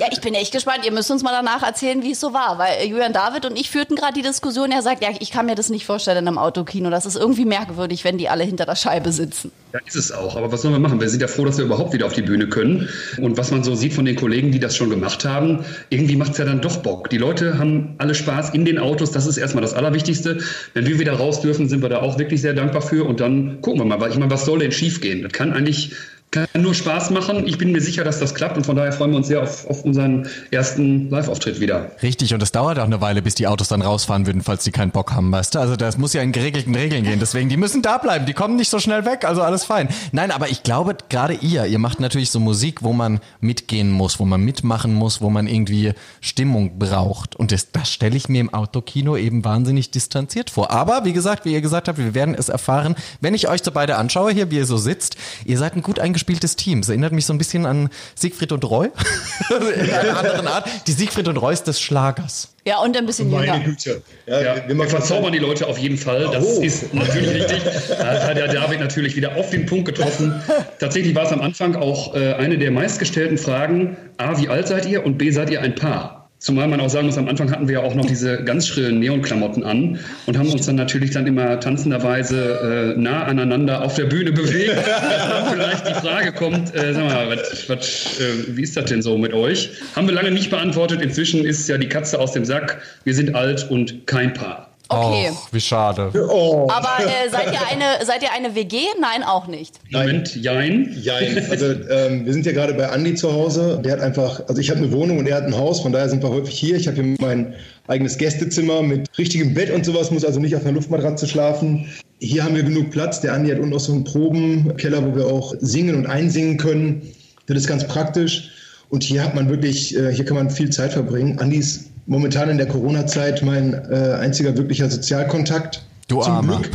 ja, 0.00 0.06
ich 0.10 0.22
bin 0.22 0.32
echt 0.34 0.52
gespannt. 0.52 0.86
Ihr 0.86 0.92
müsst 0.92 1.10
uns 1.10 1.22
mal 1.22 1.32
danach 1.32 1.62
erzählen, 1.62 2.02
wie 2.02 2.12
es 2.12 2.20
so 2.20 2.32
war. 2.32 2.56
Weil 2.56 2.78
äh, 2.80 2.86
Julian 2.86 3.12
David 3.12 3.44
und 3.44 3.58
ich 3.58 3.70
führten 3.70 3.94
gerade 3.94 4.14
die 4.14 4.22
Diskussion. 4.22 4.72
Er 4.72 4.80
sagt, 4.80 5.02
ja, 5.02 5.10
ich 5.18 5.30
kann 5.30 5.44
mir 5.44 5.54
das 5.54 5.68
nicht 5.68 5.84
vorstellen 5.84 6.16
in 6.18 6.28
einem 6.28 6.38
Autokino. 6.38 6.88
Das 6.88 7.04
ist 7.04 7.16
irgendwie 7.16 7.44
merkwürdig, 7.44 8.04
wenn 8.04 8.16
die 8.16 8.30
alle 8.30 8.44
hinter 8.44 8.64
der 8.64 8.76
Scheibe 8.76 9.12
sitzen. 9.12 9.52
Ja, 9.76 9.82
ist 9.86 9.96
es 9.96 10.12
auch. 10.12 10.36
Aber 10.36 10.50
was 10.50 10.62
sollen 10.62 10.74
wir 10.74 10.78
machen? 10.78 11.00
Wir 11.00 11.08
sind 11.08 11.20
ja 11.20 11.28
froh, 11.28 11.44
dass 11.44 11.58
wir 11.58 11.64
überhaupt 11.64 11.92
wieder 11.92 12.06
auf 12.06 12.14
die 12.14 12.22
Bühne 12.22 12.48
können. 12.48 12.88
Und 13.20 13.36
was 13.36 13.50
man 13.50 13.62
so 13.62 13.74
sieht 13.74 13.92
von 13.92 14.06
den 14.06 14.16
Kollegen, 14.16 14.50
die 14.50 14.58
das 14.58 14.74
schon 14.74 14.88
gemacht 14.88 15.24
haben, 15.24 15.64
irgendwie 15.90 16.16
macht 16.16 16.32
es 16.32 16.38
ja 16.38 16.46
dann 16.46 16.62
doch 16.62 16.78
Bock. 16.78 17.10
Die 17.10 17.18
Leute 17.18 17.58
haben 17.58 17.94
alle 17.98 18.14
Spaß 18.14 18.50
in 18.50 18.64
den 18.64 18.78
Autos. 18.78 19.10
Das 19.10 19.26
ist 19.26 19.36
erstmal 19.36 19.62
das 19.62 19.74
Allerwichtigste. 19.74 20.38
Wenn 20.72 20.86
wir 20.86 20.98
wieder 20.98 21.12
raus 21.14 21.42
dürfen, 21.42 21.68
sind 21.68 21.82
wir 21.82 21.90
da 21.90 22.00
auch 22.00 22.18
wirklich 22.18 22.40
sehr 22.40 22.54
dankbar 22.54 22.80
für. 22.80 23.04
Und 23.04 23.20
dann 23.20 23.60
gucken 23.60 23.80
wir 23.80 23.84
mal. 23.84 24.08
Ich 24.08 24.16
meine, 24.16 24.30
was 24.30 24.46
soll 24.46 24.60
denn 24.60 24.72
schiefgehen? 24.72 25.22
Das 25.22 25.32
kann 25.32 25.52
eigentlich 25.52 25.92
kann 26.30 26.62
nur 26.62 26.74
Spaß 26.74 27.10
machen. 27.10 27.46
Ich 27.46 27.56
bin 27.58 27.72
mir 27.72 27.80
sicher, 27.80 28.04
dass 28.04 28.18
das 28.18 28.34
klappt 28.34 28.56
und 28.56 28.64
von 28.64 28.76
daher 28.76 28.92
freuen 28.92 29.12
wir 29.12 29.16
uns 29.16 29.28
sehr 29.28 29.42
auf, 29.42 29.66
auf 29.68 29.84
unseren 29.84 30.28
ersten 30.50 31.08
Live-Auftritt 31.08 31.60
wieder. 31.60 31.92
Richtig, 32.02 32.34
und 32.34 32.42
es 32.42 32.52
dauert 32.52 32.78
auch 32.78 32.84
eine 32.84 33.00
Weile, 33.00 33.22
bis 33.22 33.34
die 33.36 33.46
Autos 33.46 33.68
dann 33.68 33.80
rausfahren 33.80 34.26
würden, 34.26 34.42
falls 34.42 34.64
die 34.64 34.70
keinen 34.70 34.90
Bock 34.90 35.12
haben, 35.12 35.32
weißt 35.32 35.54
du? 35.54 35.60
Also 35.60 35.76
das 35.76 35.98
muss 35.98 36.12
ja 36.12 36.22
in 36.22 36.32
geregelten 36.32 36.74
Regeln 36.74 37.04
gehen. 37.04 37.20
Deswegen, 37.20 37.48
die 37.48 37.56
müssen 37.56 37.80
da 37.80 37.98
bleiben, 37.98 38.26
die 38.26 38.34
kommen 38.34 38.56
nicht 38.56 38.68
so 38.68 38.78
schnell 38.78 39.04
weg, 39.06 39.24
also 39.24 39.42
alles 39.42 39.64
fein. 39.64 39.88
Nein, 40.12 40.30
aber 40.30 40.48
ich 40.50 40.62
glaube, 40.62 40.96
gerade 41.08 41.34
ihr, 41.34 41.64
ihr 41.66 41.78
macht 41.78 42.00
natürlich 42.00 42.30
so 42.30 42.40
Musik, 42.40 42.82
wo 42.82 42.92
man 42.92 43.20
mitgehen 43.40 43.90
muss, 43.90 44.18
wo 44.18 44.24
man 44.24 44.42
mitmachen 44.42 44.94
muss, 44.94 45.20
wo 45.20 45.30
man 45.30 45.46
irgendwie 45.46 45.92
Stimmung 46.20 46.78
braucht. 46.78 47.36
Und 47.36 47.52
das, 47.52 47.72
das 47.72 47.90
stelle 47.90 48.16
ich 48.16 48.28
mir 48.28 48.40
im 48.40 48.52
Autokino 48.52 49.16
eben 49.16 49.44
wahnsinnig 49.44 49.90
distanziert 49.90 50.50
vor. 50.50 50.70
Aber 50.70 51.04
wie 51.04 51.12
gesagt, 51.12 51.44
wie 51.44 51.52
ihr 51.52 51.62
gesagt 51.62 51.88
habt, 51.88 51.98
wir 51.98 52.14
werden 52.14 52.34
es 52.34 52.48
erfahren, 52.48 52.94
wenn 53.20 53.34
ich 53.34 53.48
euch 53.48 53.62
so 53.62 53.70
beide 53.70 53.96
anschaue, 53.96 54.32
hier, 54.32 54.50
wie 54.50 54.56
ihr 54.56 54.66
so 54.66 54.76
sitzt. 54.76 55.16
Ihr 55.44 55.56
seid 55.56 55.76
ein 55.76 55.82
gut 55.82 55.98
eingespieltes 55.98 56.15
eingespieltes 56.16 56.56
Team. 56.56 56.78
Es 56.78 56.88
erinnert 56.88 57.12
mich 57.12 57.26
so 57.26 57.34
ein 57.34 57.38
bisschen 57.38 57.66
an 57.66 57.90
Siegfried 58.14 58.50
und 58.52 58.64
Roy. 58.64 58.88
In 59.50 59.90
einer 59.90 60.16
anderen 60.16 60.46
Art. 60.46 60.66
Die 60.86 60.92
Siegfried 60.92 61.28
und 61.28 61.36
Roys 61.36 61.62
des 61.62 61.78
Schlagers. 61.78 62.54
Ja, 62.66 62.78
und 62.78 62.96
ein 62.96 63.04
bisschen 63.04 63.30
Meine 63.30 63.46
jünger. 63.46 63.60
Güte. 63.60 64.02
Ja, 64.26 64.40
ja, 64.40 64.68
wir, 64.68 64.74
wir 64.74 64.88
verzaubern 64.88 65.32
die 65.32 65.38
Leute 65.38 65.66
auf 65.66 65.78
jeden 65.78 65.98
Fall. 65.98 66.28
Das 66.32 66.44
oh. 66.44 66.62
ist 66.62 66.94
natürlich 66.94 67.34
richtig. 67.34 67.62
Da 67.90 68.28
hat 68.28 68.36
der 68.36 68.48
David 68.48 68.80
natürlich 68.80 69.14
wieder 69.14 69.36
auf 69.36 69.50
den 69.50 69.66
Punkt 69.66 69.84
getroffen. 69.84 70.42
Tatsächlich 70.80 71.14
war 71.14 71.26
es 71.26 71.32
am 71.32 71.42
Anfang 71.42 71.76
auch 71.76 72.14
äh, 72.14 72.32
eine 72.34 72.56
der 72.56 72.70
meistgestellten 72.70 73.36
Fragen. 73.36 73.96
A, 74.16 74.38
wie 74.38 74.48
alt 74.48 74.68
seid 74.68 74.86
ihr? 74.86 75.04
Und 75.04 75.18
B, 75.18 75.30
seid 75.30 75.50
ihr 75.50 75.60
ein 75.60 75.74
Paar? 75.74 76.15
Zumal 76.46 76.68
man 76.68 76.78
auch 76.78 76.88
sagen 76.88 77.06
muss, 77.06 77.18
am 77.18 77.26
Anfang 77.26 77.50
hatten 77.50 77.66
wir 77.66 77.80
ja 77.80 77.82
auch 77.82 77.96
noch 77.96 78.06
diese 78.06 78.44
ganz 78.44 78.68
schrillen 78.68 79.00
Neonklamotten 79.00 79.64
an 79.64 79.98
und 80.26 80.38
haben 80.38 80.48
uns 80.48 80.64
dann 80.64 80.76
natürlich 80.76 81.10
dann 81.10 81.26
immer 81.26 81.58
tanzenderweise 81.58 82.94
äh, 82.94 83.00
nah 83.00 83.24
aneinander 83.24 83.82
auf 83.82 83.94
der 83.94 84.04
Bühne 84.04 84.30
bewegt. 84.30 84.70
vielleicht 85.52 85.88
die 85.88 85.94
Frage 85.94 86.30
kommt, 86.30 86.72
äh, 86.72 86.94
sag 86.94 87.02
mal, 87.02 87.30
wat, 87.30 87.68
wat, 87.68 87.84
äh, 87.84 88.56
wie 88.56 88.62
ist 88.62 88.76
das 88.76 88.84
denn 88.84 89.02
so 89.02 89.18
mit 89.18 89.32
euch? 89.32 89.70
Haben 89.96 90.06
wir 90.06 90.14
lange 90.14 90.30
nicht 90.30 90.50
beantwortet. 90.50 91.02
Inzwischen 91.02 91.44
ist 91.44 91.68
ja 91.68 91.78
die 91.78 91.88
Katze 91.88 92.20
aus 92.20 92.30
dem 92.30 92.44
Sack. 92.44 92.80
Wir 93.02 93.14
sind 93.14 93.34
alt 93.34 93.68
und 93.68 94.06
kein 94.06 94.32
Paar. 94.32 94.70
Okay. 94.88 95.30
Oh, 95.32 95.36
wie 95.50 95.60
schade. 95.60 96.12
Oh. 96.30 96.68
Aber 96.70 97.04
äh, 97.04 97.28
seid, 97.28 97.52
ihr 97.52 97.66
eine, 97.66 98.04
seid 98.04 98.22
ihr 98.22 98.32
eine 98.32 98.54
WG? 98.54 98.76
Nein, 99.00 99.24
auch 99.24 99.48
nicht. 99.48 99.80
Moment, 99.90 100.36
jein. 100.36 100.96
Jein. 101.02 101.44
Also 101.50 101.66
ähm, 101.90 102.24
wir 102.24 102.32
sind 102.32 102.46
ja 102.46 102.52
gerade 102.52 102.74
bei 102.74 102.88
Andi 102.88 103.16
zu 103.16 103.32
Hause. 103.32 103.80
Der 103.84 103.92
hat 103.92 104.00
einfach, 104.00 104.40
also 104.46 104.60
ich 104.60 104.70
habe 104.70 104.80
eine 104.80 104.92
Wohnung 104.92 105.18
und 105.18 105.26
er 105.26 105.36
hat 105.36 105.44
ein 105.44 105.56
Haus, 105.56 105.80
von 105.80 105.92
daher 105.92 106.08
sind 106.08 106.22
wir 106.22 106.30
häufig 106.30 106.56
hier. 106.56 106.76
Ich 106.76 106.86
habe 106.86 107.02
hier 107.02 107.16
mein 107.20 107.54
eigenes 107.88 108.16
Gästezimmer 108.16 108.82
mit 108.82 109.08
richtigem 109.18 109.54
Bett 109.54 109.70
und 109.70 109.84
sowas, 109.84 110.12
muss 110.12 110.24
also 110.24 110.38
nicht 110.38 110.54
auf 110.54 110.62
einer 110.62 110.72
Luftmatratze 110.72 111.26
schlafen. 111.26 111.88
Hier 112.20 112.44
haben 112.44 112.54
wir 112.54 112.62
genug 112.62 112.90
Platz. 112.90 113.20
Der 113.20 113.32
Andi 113.32 113.50
hat 113.50 113.58
unten 113.58 113.74
auch 113.74 113.80
so 113.80 113.92
einen 113.92 114.04
Probenkeller, 114.04 115.04
wo 115.04 115.16
wir 115.16 115.26
auch 115.26 115.54
singen 115.58 115.96
und 115.96 116.06
einsingen 116.06 116.58
können. 116.58 117.02
Das 117.46 117.56
ist 117.56 117.66
ganz 117.66 117.86
praktisch. 117.86 118.52
Und 118.88 119.02
hier 119.02 119.24
hat 119.24 119.34
man 119.34 119.48
wirklich, 119.48 119.96
äh, 119.96 120.12
hier 120.12 120.24
kann 120.24 120.36
man 120.36 120.48
viel 120.48 120.70
Zeit 120.70 120.92
verbringen. 120.92 121.40
Andi 121.40 121.60
momentan 122.06 122.50
in 122.50 122.58
der 122.58 122.68
Corona-Zeit 122.68 123.42
mein 123.42 123.74
äh, 123.74 124.16
einziger 124.20 124.56
wirklicher 124.56 124.90
Sozialkontakt. 124.90 125.82
Du 126.08 126.20
Zum 126.20 126.32
Armer. 126.32 126.62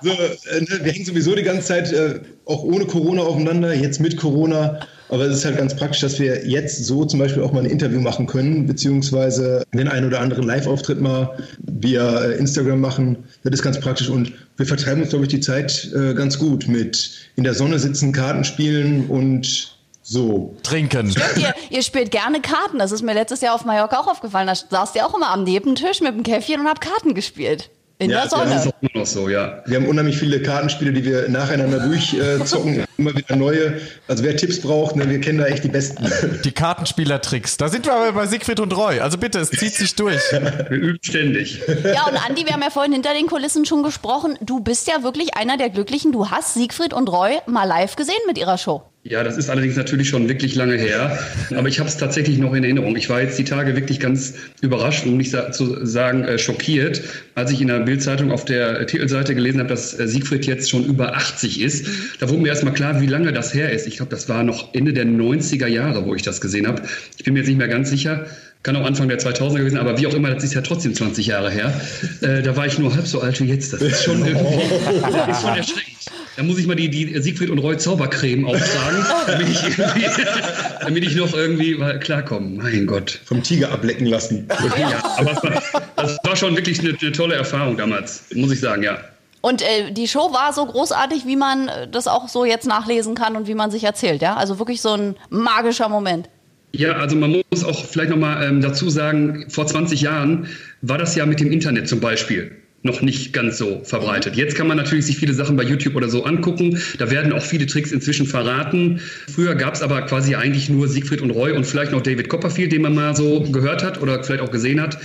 So. 0.00 0.02
so 0.02 0.10
äh, 0.10 0.60
ne, 0.60 0.84
wir 0.84 0.92
hängen 0.92 1.04
sowieso 1.04 1.34
die 1.34 1.42
ganze 1.42 1.66
Zeit 1.66 1.92
äh, 1.92 2.20
auch 2.44 2.62
ohne 2.62 2.86
Corona 2.86 3.22
aufeinander, 3.22 3.74
jetzt 3.74 4.00
mit 4.00 4.16
Corona. 4.16 4.80
Aber 5.10 5.24
es 5.24 5.38
ist 5.38 5.44
halt 5.44 5.56
ganz 5.56 5.74
praktisch, 5.74 6.00
dass 6.00 6.18
wir 6.18 6.46
jetzt 6.46 6.84
so 6.84 7.04
zum 7.04 7.18
Beispiel 7.18 7.42
auch 7.42 7.52
mal 7.52 7.64
ein 7.64 7.70
Interview 7.70 8.00
machen 8.00 8.26
können, 8.26 8.66
beziehungsweise 8.66 9.64
den 9.72 9.88
einen 9.88 10.06
oder 10.06 10.20
anderen 10.20 10.44
Live-Auftritt 10.44 11.00
mal 11.00 11.38
via 11.58 12.24
äh, 12.24 12.36
Instagram 12.36 12.80
machen. 12.80 13.16
Das 13.42 13.54
ist 13.54 13.62
ganz 13.62 13.80
praktisch 13.80 14.10
und 14.10 14.32
wir 14.58 14.66
vertreiben 14.66 15.00
uns, 15.00 15.10
glaube 15.10 15.24
ich, 15.24 15.30
die 15.30 15.40
Zeit 15.40 15.90
äh, 15.94 16.12
ganz 16.12 16.38
gut 16.38 16.68
mit 16.68 17.10
in 17.36 17.44
der 17.44 17.54
Sonne 17.54 17.78
sitzen, 17.78 18.12
Karten 18.12 18.44
spielen 18.44 19.06
und 19.06 19.77
So. 20.10 20.56
Trinken. 20.62 21.14
ihr, 21.36 21.54
ihr 21.68 21.82
spielt 21.82 22.10
gerne 22.10 22.40
Karten. 22.40 22.78
Das 22.78 22.92
ist 22.92 23.02
mir 23.02 23.12
letztes 23.12 23.42
Jahr 23.42 23.54
auf 23.54 23.66
Mallorca 23.66 24.00
auch 24.00 24.06
aufgefallen. 24.06 24.46
Da 24.46 24.54
saßt 24.54 24.96
ihr 24.96 25.04
auch 25.04 25.14
immer 25.14 25.30
am 25.30 25.44
Nebentisch 25.44 26.00
mit 26.00 26.14
dem 26.14 26.22
Käffchen 26.22 26.60
und 26.60 26.66
habt 26.66 26.80
Karten 26.80 27.12
gespielt. 27.12 27.68
In 27.98 28.10
Ja, 28.10 28.22
der 28.22 28.30
Sonne. 28.30 28.50
Das 28.54 28.64
ist 28.64 28.72
auch 28.72 28.80
immer 28.80 29.00
noch 29.00 29.06
so, 29.06 29.28
ja. 29.28 29.62
Wir 29.66 29.76
haben 29.76 29.86
unheimlich 29.86 30.16
viele 30.16 30.40
Kartenspiele, 30.40 30.94
die 30.94 31.04
wir 31.04 31.28
nacheinander 31.28 31.80
durchzocken. 31.80 32.86
immer 32.96 33.14
wieder 33.14 33.36
neue. 33.36 33.82
Also 34.06 34.24
wer 34.24 34.34
Tipps 34.34 34.62
braucht, 34.62 34.96
ne, 34.96 35.10
wir 35.10 35.20
kennen 35.20 35.38
da 35.38 35.44
echt 35.44 35.64
die 35.64 35.68
besten. 35.68 36.10
Die 36.42 36.52
Kartenspielertricks. 36.52 37.58
Da 37.58 37.68
sind 37.68 37.84
wir 37.84 37.92
aber 37.92 38.12
bei 38.12 38.26
Siegfried 38.26 38.60
und 38.60 38.74
Roy. 38.74 39.00
Also 39.00 39.18
bitte, 39.18 39.40
es 39.40 39.50
zieht 39.50 39.74
sich 39.74 39.94
durch. 39.94 40.22
Wir 40.32 40.78
üben 40.78 40.98
ständig. 41.02 41.60
Ja, 41.84 42.06
und 42.06 42.16
Andi, 42.26 42.46
wir 42.46 42.52
haben 42.54 42.62
ja 42.62 42.70
vorhin 42.70 42.92
hinter 42.92 43.12
den 43.12 43.26
Kulissen 43.26 43.66
schon 43.66 43.82
gesprochen. 43.82 44.38
Du 44.40 44.60
bist 44.60 44.86
ja 44.86 45.02
wirklich 45.02 45.36
einer 45.36 45.56
der 45.56 45.68
Glücklichen. 45.68 46.12
Du 46.12 46.30
hast 46.30 46.54
Siegfried 46.54 46.94
und 46.94 47.08
Roy 47.10 47.38
mal 47.46 47.64
live 47.64 47.96
gesehen 47.96 48.20
mit 48.26 48.38
ihrer 48.38 48.58
Show. 48.58 48.82
Ja, 49.08 49.24
das 49.24 49.38
ist 49.38 49.48
allerdings 49.48 49.76
natürlich 49.76 50.10
schon 50.10 50.28
wirklich 50.28 50.54
lange 50.54 50.76
her. 50.76 51.18
Aber 51.56 51.68
ich 51.68 51.78
habe 51.78 51.88
es 51.88 51.96
tatsächlich 51.96 52.36
noch 52.36 52.52
in 52.52 52.62
Erinnerung. 52.62 52.94
Ich 52.94 53.08
war 53.08 53.22
jetzt 53.22 53.38
die 53.38 53.44
Tage 53.44 53.74
wirklich 53.74 54.00
ganz 54.00 54.34
überrascht, 54.60 55.06
um 55.06 55.16
nicht 55.16 55.34
zu 55.54 55.86
sagen 55.86 56.24
äh, 56.24 56.38
schockiert, 56.38 57.00
als 57.34 57.50
ich 57.50 57.62
in 57.62 57.68
der 57.68 57.80
Bildzeitung 57.80 58.30
auf 58.30 58.44
der 58.44 58.86
Titelseite 58.86 59.34
gelesen 59.34 59.60
habe, 59.60 59.70
dass 59.70 59.98
äh, 59.98 60.06
Siegfried 60.06 60.44
jetzt 60.46 60.68
schon 60.68 60.84
über 60.84 61.16
80 61.16 61.62
ist. 61.62 61.86
Da 62.20 62.28
wurde 62.28 62.42
mir 62.42 62.48
erstmal 62.48 62.74
klar, 62.74 63.00
wie 63.00 63.06
lange 63.06 63.32
das 63.32 63.54
her 63.54 63.72
ist. 63.72 63.86
Ich 63.86 63.96
glaube, 63.96 64.10
das 64.10 64.28
war 64.28 64.42
noch 64.42 64.74
Ende 64.74 64.92
der 64.92 65.06
90er 65.06 65.68
Jahre, 65.68 66.04
wo 66.04 66.14
ich 66.14 66.22
das 66.22 66.42
gesehen 66.42 66.66
habe. 66.66 66.82
Ich 67.16 67.24
bin 67.24 67.32
mir 67.32 67.40
jetzt 67.40 67.48
nicht 67.48 67.58
mehr 67.58 67.68
ganz 67.68 67.88
sicher. 67.88 68.26
Kann 68.62 68.76
auch 68.76 68.84
Anfang 68.84 69.08
der 69.08 69.18
2000er 69.18 69.58
gewesen, 69.58 69.78
aber 69.78 69.98
wie 69.98 70.06
auch 70.06 70.14
immer, 70.14 70.34
das 70.34 70.44
ist 70.44 70.52
ja 70.52 70.60
trotzdem 70.60 70.92
20 70.92 71.28
Jahre 71.28 71.50
her. 71.50 71.80
Äh, 72.20 72.42
da 72.42 72.56
war 72.56 72.66
ich 72.66 72.78
nur 72.78 72.94
halb 72.94 73.06
so 73.06 73.22
alt 73.22 73.40
wie 73.40 73.46
jetzt. 73.46 73.72
Das 73.72 73.80
ist 73.80 74.04
schon 74.04 74.18
irgendwie, 74.26 74.58
das 75.00 75.28
ist 75.28 75.42
schon 75.42 75.56
erschreckend. 75.56 75.98
Da 76.38 76.44
muss 76.44 76.56
ich 76.56 76.68
mal 76.68 76.76
die, 76.76 76.88
die 76.88 77.20
Siegfried 77.20 77.50
und 77.50 77.58
Roy 77.58 77.76
Zaubercreme 77.78 78.44
auftragen, 78.44 79.04
damit 79.26 79.48
ich, 79.48 79.58
damit 80.80 81.04
ich 81.04 81.16
noch 81.16 81.34
irgendwie 81.34 81.74
mal 81.74 81.98
klarkomme. 81.98 82.62
Mein 82.62 82.86
Gott. 82.86 83.18
Vom 83.24 83.42
Tiger 83.42 83.72
ablecken 83.72 84.06
lassen. 84.06 84.46
Ja, 84.78 85.02
aber 85.16 85.32
es 85.32 85.42
war, 85.42 85.82
das 85.96 86.18
war 86.22 86.36
schon 86.36 86.54
wirklich 86.54 86.78
eine, 86.78 86.96
eine 86.96 87.10
tolle 87.10 87.34
Erfahrung 87.34 87.76
damals, 87.76 88.22
muss 88.34 88.52
ich 88.52 88.60
sagen, 88.60 88.84
ja. 88.84 88.98
Und 89.40 89.62
äh, 89.62 89.90
die 89.90 90.06
Show 90.06 90.32
war 90.32 90.52
so 90.52 90.64
großartig, 90.64 91.26
wie 91.26 91.34
man 91.34 91.66
äh, 91.66 91.88
das 91.88 92.06
auch 92.06 92.28
so 92.28 92.44
jetzt 92.44 92.68
nachlesen 92.68 93.16
kann 93.16 93.34
und 93.34 93.48
wie 93.48 93.54
man 93.54 93.72
sich 93.72 93.82
erzählt, 93.82 94.22
ja? 94.22 94.36
Also 94.36 94.60
wirklich 94.60 94.80
so 94.80 94.90
ein 94.90 95.16
magischer 95.30 95.88
Moment. 95.88 96.28
Ja, 96.70 96.92
also 96.92 97.16
man 97.16 97.42
muss 97.50 97.64
auch 97.64 97.84
vielleicht 97.84 98.10
nochmal 98.10 98.46
ähm, 98.46 98.60
dazu 98.60 98.88
sagen, 98.90 99.46
vor 99.48 99.66
20 99.66 100.02
Jahren 100.02 100.46
war 100.82 100.98
das 100.98 101.16
ja 101.16 101.26
mit 101.26 101.40
dem 101.40 101.50
Internet 101.50 101.88
zum 101.88 101.98
Beispiel 101.98 102.52
noch 102.88 103.02
nicht 103.02 103.32
ganz 103.32 103.58
so 103.58 103.82
verbreitet. 103.84 104.34
Jetzt 104.34 104.56
kann 104.56 104.66
man 104.66 104.76
natürlich 104.76 105.06
sich 105.06 105.18
viele 105.18 105.34
Sachen 105.34 105.56
bei 105.56 105.62
YouTube 105.62 105.94
oder 105.94 106.08
so 106.08 106.24
angucken. 106.24 106.80
Da 106.98 107.10
werden 107.10 107.32
auch 107.32 107.42
viele 107.42 107.66
Tricks 107.66 107.92
inzwischen 107.92 108.26
verraten. 108.26 109.00
Früher 109.32 109.54
gab 109.54 109.74
es 109.74 109.82
aber 109.82 110.02
quasi 110.02 110.34
eigentlich 110.34 110.68
nur 110.68 110.88
Siegfried 110.88 111.20
und 111.20 111.30
Roy 111.30 111.52
und 111.52 111.64
vielleicht 111.64 111.92
noch 111.92 112.00
David 112.00 112.28
Copperfield, 112.28 112.72
den 112.72 112.82
man 112.82 112.94
mal 112.94 113.14
so 113.14 113.42
gehört 113.42 113.84
hat 113.84 114.00
oder 114.00 114.24
vielleicht 114.24 114.42
auch 114.42 114.50
gesehen 114.50 114.80
hat. 114.80 114.98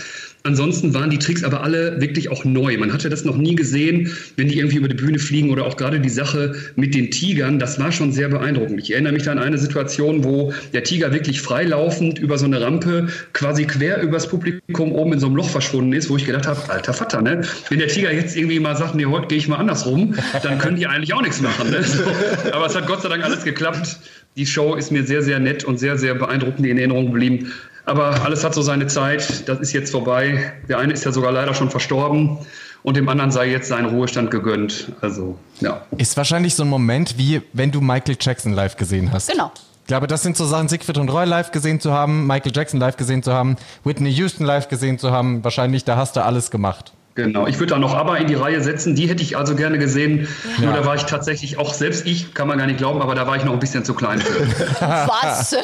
Ansonsten 0.46 0.94
waren 0.94 1.10
die 1.10 1.20
Tricks 1.20 1.42
aber 1.46 1.64
alle 1.64 2.02
wirklich 2.02 2.30
auch 2.30 2.44
neu. 2.44 2.78
Man 2.78 2.92
hatte 2.92 3.08
das 3.08 3.24
noch 3.24 3.38
nie 3.38 3.56
gesehen, 3.56 4.12
wenn 4.36 4.50
die 4.50 4.58
irgendwie 4.58 4.76
über 4.76 4.90
die 4.90 4.96
Bühne 4.96 5.18
fliegen 5.18 5.52
oder 5.52 5.66
auch 5.66 5.78
gerade 5.78 6.02
die 6.02 6.10
Sache 6.10 6.54
mit 6.76 6.94
den 6.94 7.12
Tigern. 7.12 7.60
Das 7.60 7.80
war 7.80 7.94
schon 7.94 8.12
sehr 8.12 8.28
beeindruckend. 8.28 8.82
Ich 8.82 8.92
erinnere 8.92 9.14
mich 9.14 9.24
da 9.24 9.32
an 9.32 9.40
eine 9.40 9.58
Situation, 9.58 10.26
wo 10.26 10.52
der 10.74 10.84
Tiger 10.84 11.14
wirklich 11.14 11.40
freilaufend 11.40 12.20
über 12.20 12.38
so 12.38 12.44
eine 12.44 12.60
Rampe 12.60 13.08
quasi 13.32 13.64
quer 13.64 14.02
übers 14.02 14.28
Publikum 14.28 14.92
oben 14.92 15.14
in 15.14 15.20
so 15.20 15.28
einem 15.28 15.38
Loch 15.38 15.48
verschwunden 15.48 15.94
ist, 15.94 16.10
wo 16.10 16.18
ich 16.18 16.26
gedacht 16.26 16.46
habe, 16.46 16.60
alter 16.70 16.94
Vater, 16.94 17.22
ne? 17.22 17.44
Wenn 17.70 17.80
der 17.80 17.88
Tiger 17.88 18.12
jetzt 18.12 18.36
irgendwie 18.36 18.60
mal 18.60 18.76
sagt, 18.76 18.96
nee, 18.96 19.06
heute 19.06 19.28
gehe 19.28 19.38
ich 19.38 19.48
mal 19.48 19.56
andersrum, 19.56 20.14
dann 20.44 20.58
können 20.58 20.76
die 20.76 20.88
eigentlich 20.88 21.14
auch 21.14 21.22
nichts 21.22 21.40
machen. 21.40 21.72
Ne? 21.72 21.82
So. 21.84 22.04
Aber 22.52 22.66
es 22.66 22.76
hat 22.76 22.86
Gott 22.86 23.02
sei 23.02 23.08
Dank 23.08 23.24
alles 23.24 23.46
geklappt. 23.46 23.98
Die 24.36 24.46
Show 24.46 24.76
ist 24.76 24.92
mir 24.92 25.06
sehr, 25.06 25.22
sehr 25.22 25.40
nett 25.40 25.64
und 25.64 25.80
sehr, 25.80 25.98
sehr 25.98 26.16
beeindruckend 26.16 26.68
in 26.68 26.78
Erinnerung 26.78 27.06
geblieben. 27.06 27.54
Aber 27.86 28.24
alles 28.24 28.44
hat 28.44 28.54
so 28.54 28.62
seine 28.62 28.88
Zeit. 28.88 29.48
Das 29.48 29.60
ist 29.60 29.74
jetzt 29.74 29.92
vorbei. 29.92 30.54
Der 30.70 30.80
eine 30.80 30.94
ist 30.94 31.04
ja 31.04 31.12
sogar 31.12 31.32
leider 31.32 31.54
schon 31.54 31.70
verstorben 31.70 32.38
und 32.84 32.98
dem 32.98 33.10
anderen 33.10 33.32
sei 33.32 33.50
jetzt 33.50 33.68
sein 33.68 33.86
Ruhestand 33.86 34.32
gegönnt. 34.32 34.92
Also, 35.02 35.38
ja. 35.60 35.82
Ist 35.98 36.16
wahrscheinlich 36.16 36.56
so 36.56 36.64
ein 36.64 36.70
Moment, 36.70 37.18
wie 37.18 37.42
wenn 37.54 37.72
du 37.72 37.82
Michael 37.82 38.18
Jackson 38.20 38.54
live 38.54 38.78
gesehen 38.78 39.12
hast. 39.12 39.30
Genau. 39.30 39.52
Ich 39.82 39.88
glaube, 39.88 40.08
das 40.08 40.22
sind 40.22 40.38
so 40.38 40.46
Sachen, 40.46 40.70
Siegfried 40.70 40.98
und 40.98 41.10
Roy 41.10 41.26
live 41.26 41.52
gesehen 41.52 41.82
zu 41.82 41.92
haben, 41.92 42.26
Michael 42.26 42.54
Jackson 42.56 42.80
live 42.80 42.96
gesehen 42.96 43.22
zu 43.22 43.34
haben, 43.34 43.58
Whitney 43.84 44.12
Houston 44.12 44.46
live 44.46 44.70
gesehen 44.70 44.98
zu 44.98 45.12
haben. 45.12 45.44
Wahrscheinlich, 45.44 45.84
da 45.84 45.98
hast 45.98 46.16
du 46.16 46.24
alles 46.24 46.52
gemacht. 46.52 46.94
Genau, 47.16 47.46
ich 47.46 47.60
würde 47.60 47.74
da 47.74 47.80
noch 47.80 47.94
aber 47.94 48.18
in 48.18 48.28
die 48.28 48.34
Reihe 48.34 48.62
setzen. 48.62 48.96
Die 48.96 49.08
hätte 49.08 49.22
ich 49.22 49.38
also 49.38 49.56
gerne 49.56 49.78
gesehen. 49.78 50.28
Nur 50.60 50.74
da 50.74 50.86
war 50.86 50.96
ich 50.96 51.04
tatsächlich, 51.04 51.60
auch 51.60 51.74
selbst 51.74 52.08
ich, 52.08 52.34
kann 52.34 52.48
man 52.48 52.58
gar 52.58 52.66
nicht 52.66 52.78
glauben, 52.78 53.02
aber 53.02 53.14
da 53.14 53.28
war 53.28 53.36
ich 53.36 53.44
noch 53.44 53.54
ein 53.54 53.60
bisschen 53.60 53.86
zu 53.86 53.94
klein 53.94 54.20
für. 54.20 54.48
Was? 54.80 55.56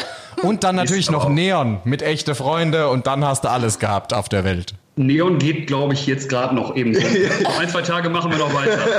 Und 0.43 0.63
dann 0.63 0.75
natürlich 0.75 1.09
noch 1.09 1.27
Neon 1.27 1.79
mit 1.85 2.01
echte 2.01 2.35
Freunde 2.35 2.89
und 2.89 3.07
dann 3.07 3.25
hast 3.25 3.45
du 3.45 3.49
alles 3.49 3.79
gehabt 3.79 4.13
auf 4.13 4.29
der 4.29 4.43
Welt. 4.43 4.75
Neon 4.99 5.37
geht, 5.39 5.67
glaube 5.67 5.93
ich, 5.93 6.05
jetzt 6.07 6.27
gerade 6.29 6.53
noch 6.53 6.75
eben. 6.75 6.95
ein, 7.59 7.69
zwei 7.69 7.81
Tage 7.81 8.09
machen 8.09 8.31
wir 8.31 8.37
noch 8.37 8.53
weiter. 8.53 8.77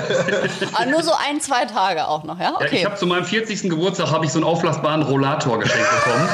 Ah, 0.73 0.87
nur 0.87 1.03
so 1.03 1.11
ein, 1.13 1.41
zwei 1.41 1.65
Tage 1.65 2.07
auch 2.07 2.25
noch, 2.25 2.39
ja? 2.39 2.55
Ja, 2.59 2.67
ich 2.67 2.73
Okay. 2.73 2.85
habe 2.85 2.95
zu 2.97 3.07
meinem 3.07 3.25
40. 3.25 3.69
Geburtstag 3.69 4.11
habe 4.11 4.25
ich 4.25 4.31
so 4.33 4.39
einen 4.39 4.45
auflassbaren 4.47 5.03
Rollator 5.03 5.59
geschenkt 5.59 5.87
bekommen 6.05 6.29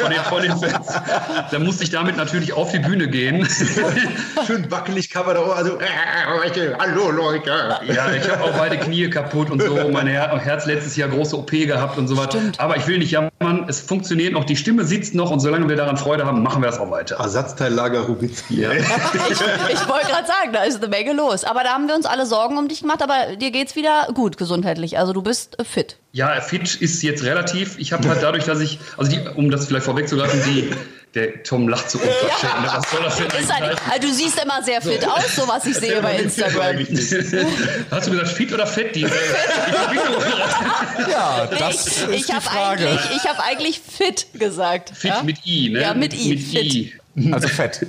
von 0.00 0.10
den, 0.10 0.20
von 0.20 0.42
den 0.42 0.56
Fans. 0.58 0.88
Da 1.50 1.58
musste 1.58 1.84
ich 1.84 1.90
damit 1.90 2.16
natürlich 2.16 2.52
auf 2.52 2.70
die 2.72 2.78
Bühne 2.78 3.08
gehen. 3.08 3.46
Schön 4.46 4.70
wackelig 4.70 5.10
Cover 5.10 5.34
da 5.34 5.40
oben. 5.40 5.52
Also, 5.52 5.78
hallo 6.78 7.10
Leute. 7.10 7.78
Ja, 7.86 8.10
ich 8.12 8.28
habe 8.28 8.44
auch 8.44 8.52
beide 8.58 8.76
Knie 8.78 9.08
kaputt 9.08 9.50
und 9.50 9.62
so. 9.62 9.76
Mein 9.90 10.06
Her 10.06 10.38
Herz 10.42 10.66
letztes 10.66 10.96
Jahr 10.96 11.08
große 11.08 11.36
OP 11.36 11.50
gehabt 11.50 11.96
und 11.98 12.08
so 12.08 12.16
weiter. 12.16 12.38
Aber 12.58 12.76
ich 12.76 12.86
will 12.86 12.98
nicht 12.98 13.10
jammern. 13.12 13.64
Es 13.68 13.80
funktioniert 13.80 14.32
noch. 14.32 14.44
Die 14.44 14.56
Stimme 14.56 14.84
sitzt 14.84 15.14
noch 15.14 15.30
und 15.30 15.40
solange 15.40 15.68
wir 15.68 15.76
daran 15.76 15.96
Freude 15.96 16.26
haben, 16.26 16.42
machen 16.42 16.62
wir 16.62 16.66
das 16.66 16.78
auch 16.78 16.90
weiter. 16.90 17.16
Ersatzteillager 17.16 18.00
Rubitzki. 18.00 18.57
Ja. 18.58 18.70
Ich, 19.30 19.40
ich 19.72 19.88
wollte 19.88 20.06
gerade 20.06 20.26
sagen, 20.26 20.52
da 20.52 20.62
ist 20.64 20.76
eine 20.78 20.88
Menge 20.88 21.12
los. 21.12 21.44
Aber 21.44 21.62
da 21.62 21.70
haben 21.70 21.86
wir 21.88 21.94
uns 21.94 22.06
alle 22.06 22.26
Sorgen 22.26 22.58
um 22.58 22.68
dich 22.68 22.80
gemacht, 22.80 23.02
aber 23.02 23.36
dir 23.36 23.50
geht's 23.50 23.76
wieder 23.76 24.08
gut 24.14 24.36
gesundheitlich. 24.36 24.98
Also 24.98 25.12
du 25.12 25.22
bist 25.22 25.58
äh, 25.58 25.64
fit. 25.64 25.96
Ja, 26.12 26.40
fit 26.40 26.74
ist 26.76 27.02
jetzt 27.02 27.22
relativ. 27.24 27.78
Ich 27.78 27.92
habe 27.92 28.08
halt 28.08 28.22
dadurch, 28.22 28.44
dass 28.44 28.60
ich, 28.60 28.78
also 28.96 29.10
die, 29.10 29.20
um 29.36 29.50
das 29.50 29.66
vielleicht 29.66 29.84
vorwegzugreifen, 29.84 30.42
die, 30.44 30.70
der 31.14 31.42
Tom 31.42 31.68
lacht 31.68 31.90
so 31.90 31.98
unverschämt. 31.98 32.62
ne? 32.62 32.70
Was 32.74 32.90
soll 32.90 33.02
das 33.02 33.16
denn 33.16 33.26
Ist 33.26 33.34
eigentlich 33.34 33.50
halt, 33.50 33.80
heißen? 33.80 33.92
also 33.92 34.08
du 34.08 34.14
siehst 34.14 34.42
immer 34.42 34.62
sehr 34.62 34.82
fit 34.82 35.06
aus, 35.06 35.36
so 35.36 35.46
was 35.48 35.64
ich 35.66 35.76
sehe 35.76 36.00
bei 36.02 36.16
Instagram. 36.16 36.76
Hast 37.90 38.06
du 38.06 38.10
gesagt 38.10 38.28
fit 38.30 38.52
oder 38.52 38.66
fett? 38.66 38.94
Die, 38.96 39.02
Ja, 41.10 41.48
Nee, 41.50 41.56
das 41.58 41.86
ich 41.86 41.86
ist 41.86 42.08
ich 42.10 42.26
die 42.26 42.32
habe 42.32 42.42
Frage. 42.42 42.88
eigentlich, 42.88 43.16
ich 43.16 43.28
hab 43.28 43.40
eigentlich 43.46 43.80
fit 43.80 44.26
gesagt. 44.34 44.90
fit 44.94 45.10
ja? 45.10 45.22
mit 45.22 45.38
I, 45.46 45.70
ne? 45.70 45.80
Ja, 45.82 45.94
mit 45.94 46.14
I, 46.14 46.28
Mit 46.30 46.40
fit. 46.40 46.74
I. 46.74 46.92
Also 47.32 47.48
fett. 47.48 47.86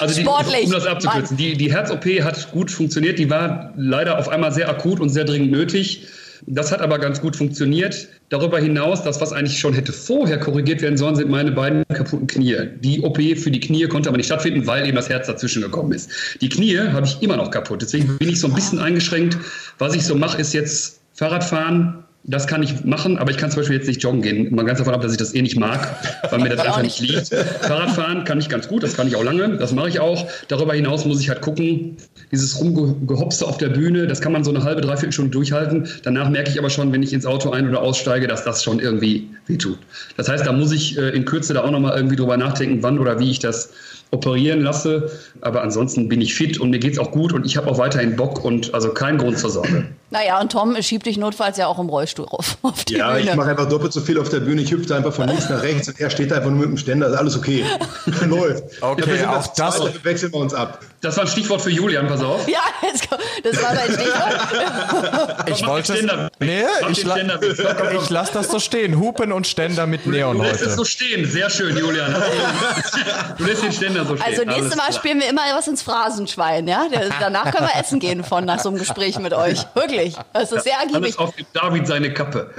Also 0.00 0.16
die, 0.16 0.22
Sportlich, 0.22 0.66
um 0.66 0.72
das 0.72 0.86
abzukürzen, 0.86 1.36
die, 1.36 1.56
die 1.56 1.72
Herz-OP 1.72 2.04
hat 2.22 2.50
gut 2.50 2.70
funktioniert. 2.70 3.18
Die 3.18 3.30
war 3.30 3.72
leider 3.76 4.18
auf 4.18 4.28
einmal 4.28 4.52
sehr 4.52 4.68
akut 4.68 5.00
und 5.00 5.08
sehr 5.08 5.24
dringend 5.24 5.52
nötig. 5.52 6.08
Das 6.46 6.72
hat 6.72 6.80
aber 6.80 6.98
ganz 6.98 7.20
gut 7.20 7.36
funktioniert. 7.36 8.08
Darüber 8.28 8.58
hinaus, 8.58 9.02
das, 9.02 9.20
was 9.20 9.32
eigentlich 9.32 9.58
schon 9.58 9.72
hätte 9.72 9.92
vorher 9.92 10.38
korrigiert 10.38 10.82
werden 10.82 10.98
sollen, 10.98 11.16
sind 11.16 11.30
meine 11.30 11.52
beiden 11.52 11.84
kaputten 11.94 12.26
Knie. 12.26 12.56
Die 12.80 13.00
OP 13.00 13.16
für 13.16 13.50
die 13.50 13.60
Knie 13.60 13.86
konnte 13.86 14.08
aber 14.08 14.18
nicht 14.18 14.26
stattfinden, 14.26 14.66
weil 14.66 14.86
eben 14.86 14.96
das 14.96 15.08
Herz 15.08 15.26
dazwischen 15.26 15.62
gekommen 15.62 15.92
ist. 15.92 16.10
Die 16.40 16.48
Knie 16.48 16.78
habe 16.78 17.06
ich 17.06 17.22
immer 17.22 17.36
noch 17.36 17.50
kaputt. 17.50 17.82
Deswegen 17.82 18.18
bin 18.18 18.28
ich 18.28 18.40
so 18.40 18.48
ein 18.48 18.54
bisschen 18.54 18.78
eingeschränkt. 18.78 19.38
Was 19.78 19.94
ich 19.94 20.04
so 20.04 20.14
mache, 20.14 20.40
ist 20.40 20.52
jetzt 20.52 21.00
Fahrradfahren. 21.14 22.04
Das 22.26 22.46
kann 22.46 22.62
ich 22.62 22.84
machen, 22.84 23.18
aber 23.18 23.30
ich 23.30 23.36
kann 23.36 23.50
zum 23.50 23.60
Beispiel 23.60 23.76
jetzt 23.76 23.86
nicht 23.86 24.02
joggen 24.02 24.22
gehen. 24.22 24.54
Mal 24.54 24.64
ganz 24.64 24.78
davon 24.78 24.94
ab, 24.94 25.02
dass 25.02 25.12
ich 25.12 25.18
das 25.18 25.34
eh 25.34 25.42
nicht 25.42 25.58
mag, 25.58 25.94
weil 26.30 26.40
mir 26.40 26.48
das 26.56 26.60
einfach 26.60 26.82
nicht 26.82 26.98
liegt. 26.98 27.28
Fahrradfahren 27.28 28.24
kann 28.24 28.38
ich 28.38 28.48
ganz 28.48 28.66
gut, 28.66 28.82
das 28.82 28.96
kann 28.96 29.06
ich 29.06 29.16
auch 29.16 29.22
lange, 29.22 29.58
das 29.58 29.72
mache 29.72 29.90
ich 29.90 30.00
auch. 30.00 30.26
Darüber 30.48 30.72
hinaus 30.72 31.04
muss 31.04 31.20
ich 31.20 31.28
halt 31.28 31.42
gucken, 31.42 31.98
dieses 32.32 32.58
Rumgehopse 32.58 33.46
auf 33.46 33.58
der 33.58 33.68
Bühne, 33.68 34.06
das 34.06 34.22
kann 34.22 34.32
man 34.32 34.42
so 34.42 34.50
eine 34.50 34.64
halbe, 34.64 34.80
dreiviertel 34.80 35.12
Stunde 35.12 35.32
durchhalten. 35.32 35.86
Danach 36.02 36.30
merke 36.30 36.50
ich 36.50 36.58
aber 36.58 36.70
schon, 36.70 36.92
wenn 36.94 37.02
ich 37.02 37.12
ins 37.12 37.26
Auto 37.26 37.50
ein- 37.50 37.68
oder 37.68 37.82
aussteige, 37.82 38.26
dass 38.26 38.42
das 38.42 38.64
schon 38.64 38.80
irgendwie 38.80 39.28
wehtut. 39.46 39.78
Das 40.16 40.28
heißt, 40.28 40.46
da 40.46 40.52
muss 40.52 40.72
ich 40.72 40.96
äh, 40.96 41.10
in 41.10 41.26
Kürze 41.26 41.52
da 41.52 41.62
auch 41.62 41.70
nochmal 41.70 41.94
irgendwie 41.94 42.16
drüber 42.16 42.38
nachdenken, 42.38 42.82
wann 42.82 42.98
oder 42.98 43.18
wie 43.18 43.30
ich 43.30 43.38
das 43.38 43.70
operieren 44.10 44.62
lasse. 44.62 45.10
Aber 45.40 45.62
ansonsten 45.62 46.08
bin 46.08 46.20
ich 46.20 46.34
fit 46.34 46.58
und 46.58 46.70
mir 46.70 46.78
geht's 46.78 46.98
auch 46.98 47.10
gut 47.10 47.32
und 47.32 47.44
ich 47.46 47.56
habe 47.56 47.70
auch 47.70 47.78
weiterhin 47.78 48.16
Bock 48.16 48.44
und 48.44 48.72
also 48.74 48.90
kein 48.90 49.18
Grund 49.18 49.38
zur 49.38 49.50
Sorge. 49.50 49.86
Naja, 50.10 50.40
und 50.40 50.52
Tom 50.52 50.80
schiebt 50.80 51.06
dich 51.06 51.16
notfalls 51.16 51.56
ja 51.58 51.66
auch 51.66 51.78
im 51.80 51.88
Rollstuhl 51.88 52.26
auf, 52.28 52.56
auf 52.62 52.84
die 52.84 52.94
Ja, 52.94 53.16
ich 53.16 53.24
Bühne. 53.24 53.36
mache 53.36 53.50
einfach 53.50 53.68
doppelt 53.68 53.92
so 53.92 54.00
viel 54.00 54.18
auf 54.20 54.28
der 54.28 54.38
Bühne. 54.40 54.62
Ich 54.62 54.70
hüpfe 54.70 54.94
einfach 54.94 55.12
von 55.12 55.26
links 55.28 55.48
nach 55.48 55.60
rechts 55.62 55.88
und 55.88 55.98
er 56.00 56.08
steht 56.10 56.32
einfach 56.32 56.50
nur 56.50 56.60
mit 56.60 56.68
dem 56.68 56.76
Ständer. 56.76 57.08
Ist 57.08 57.14
alles 57.16 57.36
okay. 57.36 57.64
Läuft. 58.26 58.62
Okay, 58.80 59.16
sind 59.18 59.26
auch 59.28 59.46
das- 59.48 59.74
Zweite, 59.74 60.04
wechseln 60.04 60.32
wir 60.32 60.38
uns 60.40 60.54
ab. 60.54 60.78
Das 61.00 61.16
war 61.16 61.24
ein 61.24 61.28
Stichwort 61.28 61.60
für 61.60 61.70
Julian, 61.70 62.06
pass 62.06 62.22
auf. 62.22 62.48
Ja, 62.48 62.60
jetzt 62.82 63.08
das 63.42 63.62
war 63.62 63.74
sein 63.74 63.92
Stichwort. 63.92 65.44
Ich 65.46 65.60
Mach 65.62 65.68
wollte 65.68 65.92
den 65.92 65.96
es. 65.96 66.10
Ständer. 66.10 66.30
Nee, 66.40 66.62
ich, 66.90 67.04
la 67.04 67.16
ich 68.00 68.10
lasse 68.10 68.32
das 68.34 68.48
so 68.48 68.58
stehen. 68.58 68.98
Hupen 68.98 69.30
und 69.32 69.46
Ständer 69.46 69.86
mit 69.86 70.06
Neon 70.06 70.36
Du 70.38 70.42
lässt 70.42 70.60
es 70.60 70.66
heute. 70.68 70.76
so 70.76 70.84
stehen. 70.84 71.28
Sehr 71.30 71.50
schön, 71.50 71.76
Julian. 71.76 72.14
Du 73.38 73.44
lässt 73.44 73.62
den 73.62 73.72
Ständer 73.72 73.93
er 73.96 74.04
so 74.04 74.16
steht. 74.16 74.26
Also 74.26 74.44
nächstes 74.44 74.76
Mal 74.76 74.88
klar. 74.88 74.92
spielen 74.98 75.20
wir 75.20 75.28
immer 75.28 75.42
was 75.54 75.68
ins 75.68 75.82
Phrasenschwein, 75.82 76.66
ja? 76.68 76.86
Danach 77.20 77.50
können 77.52 77.68
wir 77.72 77.80
essen 77.80 77.98
gehen 78.00 78.24
von 78.24 78.44
nach 78.44 78.60
so 78.60 78.68
einem 78.68 78.78
Gespräch 78.78 79.18
mit 79.18 79.32
euch. 79.32 79.64
Wirklich. 79.74 80.16
Das 80.32 80.52
ist 80.52 80.64
sehr 80.64 80.74
ergiebig. 80.78 81.18
Alles 81.18 81.18
auf 81.18 81.34
David 81.52 81.86
seine 81.86 82.12
Kappe. 82.12 82.50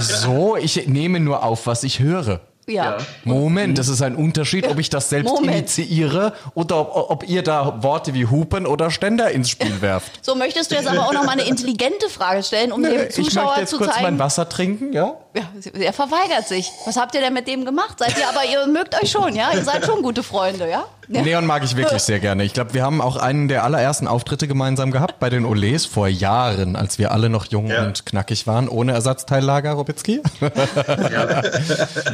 So, 0.00 0.56
ich 0.56 0.86
nehme 0.86 1.20
nur 1.20 1.42
auf, 1.42 1.66
was 1.66 1.82
ich 1.84 2.00
höre. 2.00 2.40
ja. 2.66 2.96
Moment, 3.24 3.78
das 3.78 3.88
ist 3.88 4.00
ein 4.02 4.16
Unterschied, 4.16 4.68
ob 4.68 4.78
ich 4.78 4.88
das 4.90 5.08
selbst 5.10 5.30
Moment. 5.30 5.52
initiiere 5.52 6.32
oder 6.54 6.80
ob, 6.96 7.10
ob 7.10 7.28
ihr 7.28 7.42
da 7.42 7.82
Worte 7.82 8.14
wie 8.14 8.26
Hupen 8.26 8.66
oder 8.66 8.90
Ständer 8.90 9.30
ins 9.30 9.50
Spiel 9.50 9.82
werft. 9.82 10.24
so 10.24 10.34
möchtest 10.34 10.70
du 10.70 10.76
jetzt 10.76 10.88
aber 10.88 11.06
auch 11.06 11.12
noch 11.12 11.24
mal 11.24 11.32
eine 11.32 11.46
intelligente 11.46 12.08
Frage 12.08 12.42
stellen, 12.42 12.72
um 12.72 12.82
dem 12.82 12.92
ich 12.92 12.98
möchte 12.98 13.22
Zuschauer 13.22 13.56
jetzt 13.58 13.70
zu 13.70 13.78
kurz 13.78 13.90
mein 13.96 14.04
zeigen. 14.04 14.18
Wasser 14.18 14.48
trinken, 14.48 14.92
ja? 14.92 15.14
Ja, 15.36 15.42
er 15.80 15.92
verweigert 15.92 16.46
sich. 16.46 16.70
Was 16.86 16.96
habt 16.96 17.16
ihr 17.16 17.20
denn 17.20 17.34
mit 17.34 17.48
dem 17.48 17.64
gemacht? 17.64 17.98
Seid 17.98 18.16
ihr 18.16 18.28
aber, 18.28 18.44
ihr 18.44 18.68
mögt 18.72 18.94
euch 19.02 19.10
schon, 19.10 19.34
ja? 19.34 19.50
Ihr 19.52 19.64
seid 19.64 19.84
schon 19.84 20.00
gute 20.00 20.22
Freunde, 20.22 20.70
ja? 20.70 20.84
ja. 21.08 21.22
Leon 21.22 21.44
mag 21.44 21.64
ich 21.64 21.74
wirklich 21.76 22.02
sehr 22.02 22.20
gerne. 22.20 22.44
Ich 22.44 22.52
glaube, 22.54 22.72
wir 22.72 22.84
haben 22.84 23.00
auch 23.00 23.16
einen 23.16 23.48
der 23.48 23.64
allerersten 23.64 24.06
Auftritte 24.06 24.46
gemeinsam 24.46 24.92
gehabt 24.92 25.18
bei 25.18 25.30
den 25.30 25.44
Olés 25.44 25.88
vor 25.88 26.06
Jahren, 26.06 26.76
als 26.76 26.98
wir 27.00 27.10
alle 27.10 27.30
noch 27.30 27.46
jung 27.46 27.66
Ja. 27.66 27.82
und 27.82 28.06
knackig 28.06 28.46
waren, 28.46 28.68
ohne 28.68 28.92
Ersatzteillager, 28.92 29.72
Robitzky. 29.72 30.22
Ja, 30.40 31.42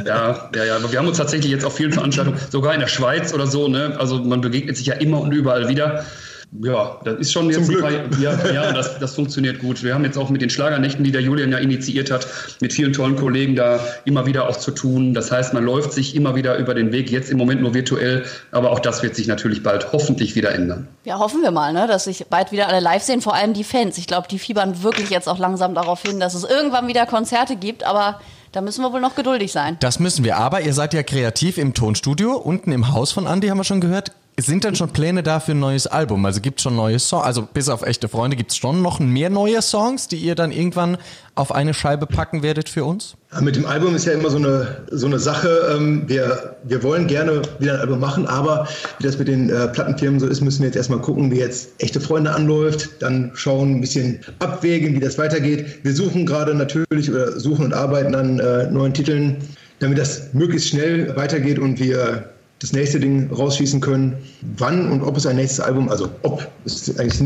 ja, 0.06 0.50
ja, 0.54 0.64
ja. 0.64 0.76
Aber 0.76 0.90
wir 0.90 0.98
haben 0.98 1.08
uns 1.08 1.18
tatsächlich 1.18 1.52
jetzt 1.52 1.66
auf 1.66 1.74
vielen 1.76 1.92
Veranstaltungen, 1.92 2.38
sogar 2.50 2.72
in 2.72 2.80
der 2.80 2.86
Schweiz 2.88 3.34
oder 3.34 3.46
so, 3.46 3.68
ne? 3.68 3.96
Also 3.98 4.18
man 4.18 4.40
begegnet 4.40 4.78
sich 4.78 4.86
ja 4.86 4.94
immer 4.94 5.20
und 5.20 5.32
überall 5.32 5.68
wieder. 5.68 6.06
Ja, 6.52 6.98
das 7.04 7.20
ist 7.20 7.32
schon 7.32 7.48
jetzt 7.48 7.66
Zum 7.66 7.76
ein 7.76 8.08
Glück. 8.08 8.10
paar, 8.10 8.20
ja, 8.20 8.52
ja 8.52 8.72
das, 8.72 8.98
das 8.98 9.14
funktioniert 9.14 9.60
gut. 9.60 9.84
Wir 9.84 9.94
haben 9.94 10.04
jetzt 10.04 10.18
auch 10.18 10.30
mit 10.30 10.42
den 10.42 10.50
Schlagernächten, 10.50 11.04
die 11.04 11.12
der 11.12 11.20
Julian 11.20 11.52
ja 11.52 11.58
initiiert 11.58 12.10
hat, 12.10 12.26
mit 12.60 12.72
vielen 12.72 12.92
tollen 12.92 13.14
Kollegen 13.14 13.54
da 13.54 13.78
immer 14.04 14.26
wieder 14.26 14.48
auch 14.48 14.56
zu 14.56 14.72
tun. 14.72 15.14
Das 15.14 15.30
heißt, 15.30 15.54
man 15.54 15.64
läuft 15.64 15.92
sich 15.92 16.16
immer 16.16 16.34
wieder 16.34 16.56
über 16.56 16.74
den 16.74 16.90
Weg, 16.90 17.10
jetzt 17.10 17.30
im 17.30 17.38
Moment 17.38 17.60
nur 17.60 17.72
virtuell, 17.72 18.24
aber 18.50 18.72
auch 18.72 18.80
das 18.80 19.02
wird 19.02 19.14
sich 19.14 19.28
natürlich 19.28 19.62
bald 19.62 19.92
hoffentlich 19.92 20.34
wieder 20.34 20.52
ändern. 20.52 20.88
Ja, 21.04 21.20
hoffen 21.20 21.42
wir 21.42 21.52
mal, 21.52 21.72
ne, 21.72 21.86
dass 21.86 22.04
sich 22.04 22.26
bald 22.28 22.50
wieder 22.50 22.68
alle 22.68 22.80
live 22.80 23.02
sehen, 23.02 23.20
vor 23.20 23.34
allem 23.34 23.54
die 23.54 23.64
Fans. 23.64 23.96
Ich 23.96 24.08
glaube, 24.08 24.26
die 24.28 24.40
fiebern 24.40 24.82
wirklich 24.82 25.10
jetzt 25.10 25.28
auch 25.28 25.38
langsam 25.38 25.74
darauf 25.74 26.02
hin, 26.02 26.18
dass 26.18 26.34
es 26.34 26.42
irgendwann 26.42 26.88
wieder 26.88 27.06
Konzerte 27.06 27.54
gibt, 27.54 27.84
aber 27.84 28.20
da 28.50 28.60
müssen 28.60 28.82
wir 28.82 28.92
wohl 28.92 29.00
noch 29.00 29.14
geduldig 29.14 29.52
sein. 29.52 29.76
Das 29.78 30.00
müssen 30.00 30.24
wir. 30.24 30.36
Aber 30.36 30.60
ihr 30.62 30.74
seid 30.74 30.92
ja 30.94 31.04
kreativ 31.04 31.56
im 31.56 31.72
Tonstudio. 31.72 32.32
Unten 32.32 32.72
im 32.72 32.92
Haus 32.92 33.12
von 33.12 33.26
Andy 33.26 33.46
haben 33.46 33.58
wir 33.58 33.64
schon 33.64 33.80
gehört. 33.80 34.10
Sind 34.40 34.64
denn 34.64 34.74
schon 34.74 34.90
Pläne 34.90 35.22
da 35.22 35.38
für 35.38 35.52
ein 35.52 35.60
neues 35.60 35.86
Album? 35.86 36.24
Also 36.24 36.40
gibt 36.40 36.60
es 36.60 36.62
schon 36.62 36.74
neue 36.74 36.98
Songs? 36.98 37.24
Also 37.24 37.42
bis 37.42 37.68
auf 37.68 37.82
echte 37.82 38.08
Freunde 38.08 38.36
gibt 38.36 38.52
es 38.52 38.56
schon 38.56 38.80
noch 38.80 38.98
mehr 38.98 39.28
neue 39.28 39.60
Songs, 39.60 40.08
die 40.08 40.16
ihr 40.16 40.34
dann 40.34 40.50
irgendwann 40.50 40.96
auf 41.34 41.52
eine 41.52 41.74
Scheibe 41.74 42.06
packen 42.06 42.42
werdet 42.42 42.68
für 42.68 42.84
uns? 42.84 43.16
Mit 43.40 43.56
dem 43.56 43.66
Album 43.66 43.94
ist 43.94 44.06
ja 44.06 44.12
immer 44.12 44.30
so 44.30 44.38
eine, 44.38 44.84
so 44.90 45.06
eine 45.06 45.18
Sache. 45.18 45.74
ähm, 45.76 46.04
Wir, 46.06 46.56
wir 46.64 46.82
wollen 46.82 47.06
gerne 47.06 47.42
wieder 47.58 47.74
ein 47.74 47.80
Album 47.80 48.00
machen, 48.00 48.26
aber 48.26 48.66
wie 48.98 49.04
das 49.04 49.18
mit 49.18 49.28
den 49.28 49.50
äh, 49.50 49.68
Plattenfirmen 49.68 50.18
so 50.20 50.26
ist, 50.26 50.40
müssen 50.40 50.60
wir 50.60 50.66
jetzt 50.66 50.76
erstmal 50.76 51.00
gucken, 51.00 51.30
wie 51.30 51.38
jetzt 51.38 51.70
echte 51.78 52.00
Freunde 52.00 52.32
anläuft. 52.32 52.88
Dann 53.00 53.32
schauen, 53.34 53.76
ein 53.76 53.80
bisschen 53.80 54.20
abwägen, 54.38 54.94
wie 54.94 55.00
das 55.00 55.18
weitergeht. 55.18 55.84
Wir 55.84 55.94
suchen 55.94 56.24
gerade 56.24 56.54
natürlich 56.54 57.10
oder 57.10 57.38
suchen 57.38 57.66
und 57.66 57.74
arbeiten 57.74 58.14
an 58.14 58.38
äh, 58.38 58.70
neuen 58.70 58.94
Titeln, 58.94 59.36
damit 59.80 59.98
das 59.98 60.32
möglichst 60.32 60.68
schnell 60.68 61.14
weitergeht 61.16 61.58
und 61.58 61.78
wir 61.78 62.24
das 62.60 62.72
nächste 62.72 63.00
Ding 63.00 63.30
rausschießen 63.32 63.80
können. 63.80 64.16
Wann 64.58 64.90
und 64.92 65.02
ob 65.02 65.16
es 65.16 65.26
ein 65.26 65.36
nächstes 65.36 65.60
Album, 65.60 65.88
also 65.88 66.10
ob, 66.22 66.46
ist 66.66 67.00
eigentlich 67.00 67.20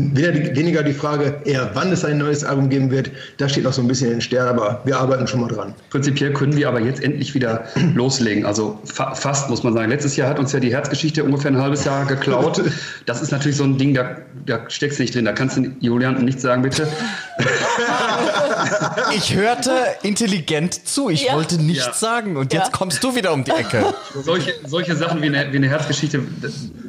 weniger 0.55 0.81
die, 0.81 0.93
Frage, 0.93 1.35
eher 1.43 1.71
wann 1.73 1.91
es 1.91 2.05
ein 2.05 2.17
neues 2.17 2.45
Album 2.45 2.69
geben 2.69 2.89
wird. 2.89 3.11
Da 3.37 3.49
steht 3.49 3.65
noch 3.65 3.73
so 3.73 3.81
ein 3.81 3.87
bisschen 3.87 4.07
in 4.07 4.13
den 4.13 4.21
Sternen, 4.21 4.49
aber 4.49 4.79
wir 4.85 4.97
arbeiten 4.97 5.27
schon 5.27 5.41
mal 5.41 5.49
dran. 5.49 5.73
Prinzipiell 5.89 6.31
können 6.31 6.55
wir 6.55 6.69
aber 6.69 6.79
jetzt 6.79 7.03
endlich 7.03 7.33
wieder 7.33 7.65
loslegen. 7.95 8.45
Also 8.45 8.79
fa 8.85 9.13
fast, 9.13 9.49
muss 9.49 9.61
man 9.63 9.73
sagen. 9.73 9.89
Letztes 9.89 10.15
Jahr 10.15 10.29
hat 10.29 10.39
uns 10.39 10.53
ja 10.53 10.61
die 10.61 10.71
Herzgeschichte 10.73 11.23
ungefähr 11.23 11.51
ein 11.51 11.61
halbes 11.61 11.83
Jahr 11.83 12.05
geklaut. 12.05 12.61
Das 13.05 13.21
ist 13.21 13.31
natürlich 13.31 13.57
so 13.57 13.63
ein 13.63 13.77
Ding, 13.77 13.93
da, 13.93 14.15
da 14.47 14.61
steckst 14.69 14.97
du 14.97 15.03
nicht 15.03 15.13
drin. 15.13 15.25
Da 15.25 15.31
kannst 15.33 15.57
du 15.57 15.67
Julian 15.79 16.23
nicht 16.25 16.39
sagen, 16.41 16.61
bitte. 16.63 16.87
Ich 19.15 19.35
hörte 19.35 19.71
intelligent 20.03 20.87
zu. 20.87 21.09
Ich 21.09 21.25
Ja. 21.25 21.35
wollte 21.35 21.61
nichts 21.61 21.85
Ja. 21.85 21.93
sagen. 21.93 22.37
Und 22.37 22.53
Ja. 22.53 22.59
jetzt 22.61 22.71
kommst 22.71 23.03
du 23.03 23.15
wieder 23.15 23.33
um 23.33 23.43
die 23.43 23.51
Ecke. 23.51 23.93
Solche, 24.23 24.53
solche 24.65 24.95
Sachen 24.95 25.21
wie 25.21 25.24
eine, 25.27 25.51
wie 25.51 25.57
eine 25.57 25.67
Herzgeschichte, 25.67 26.21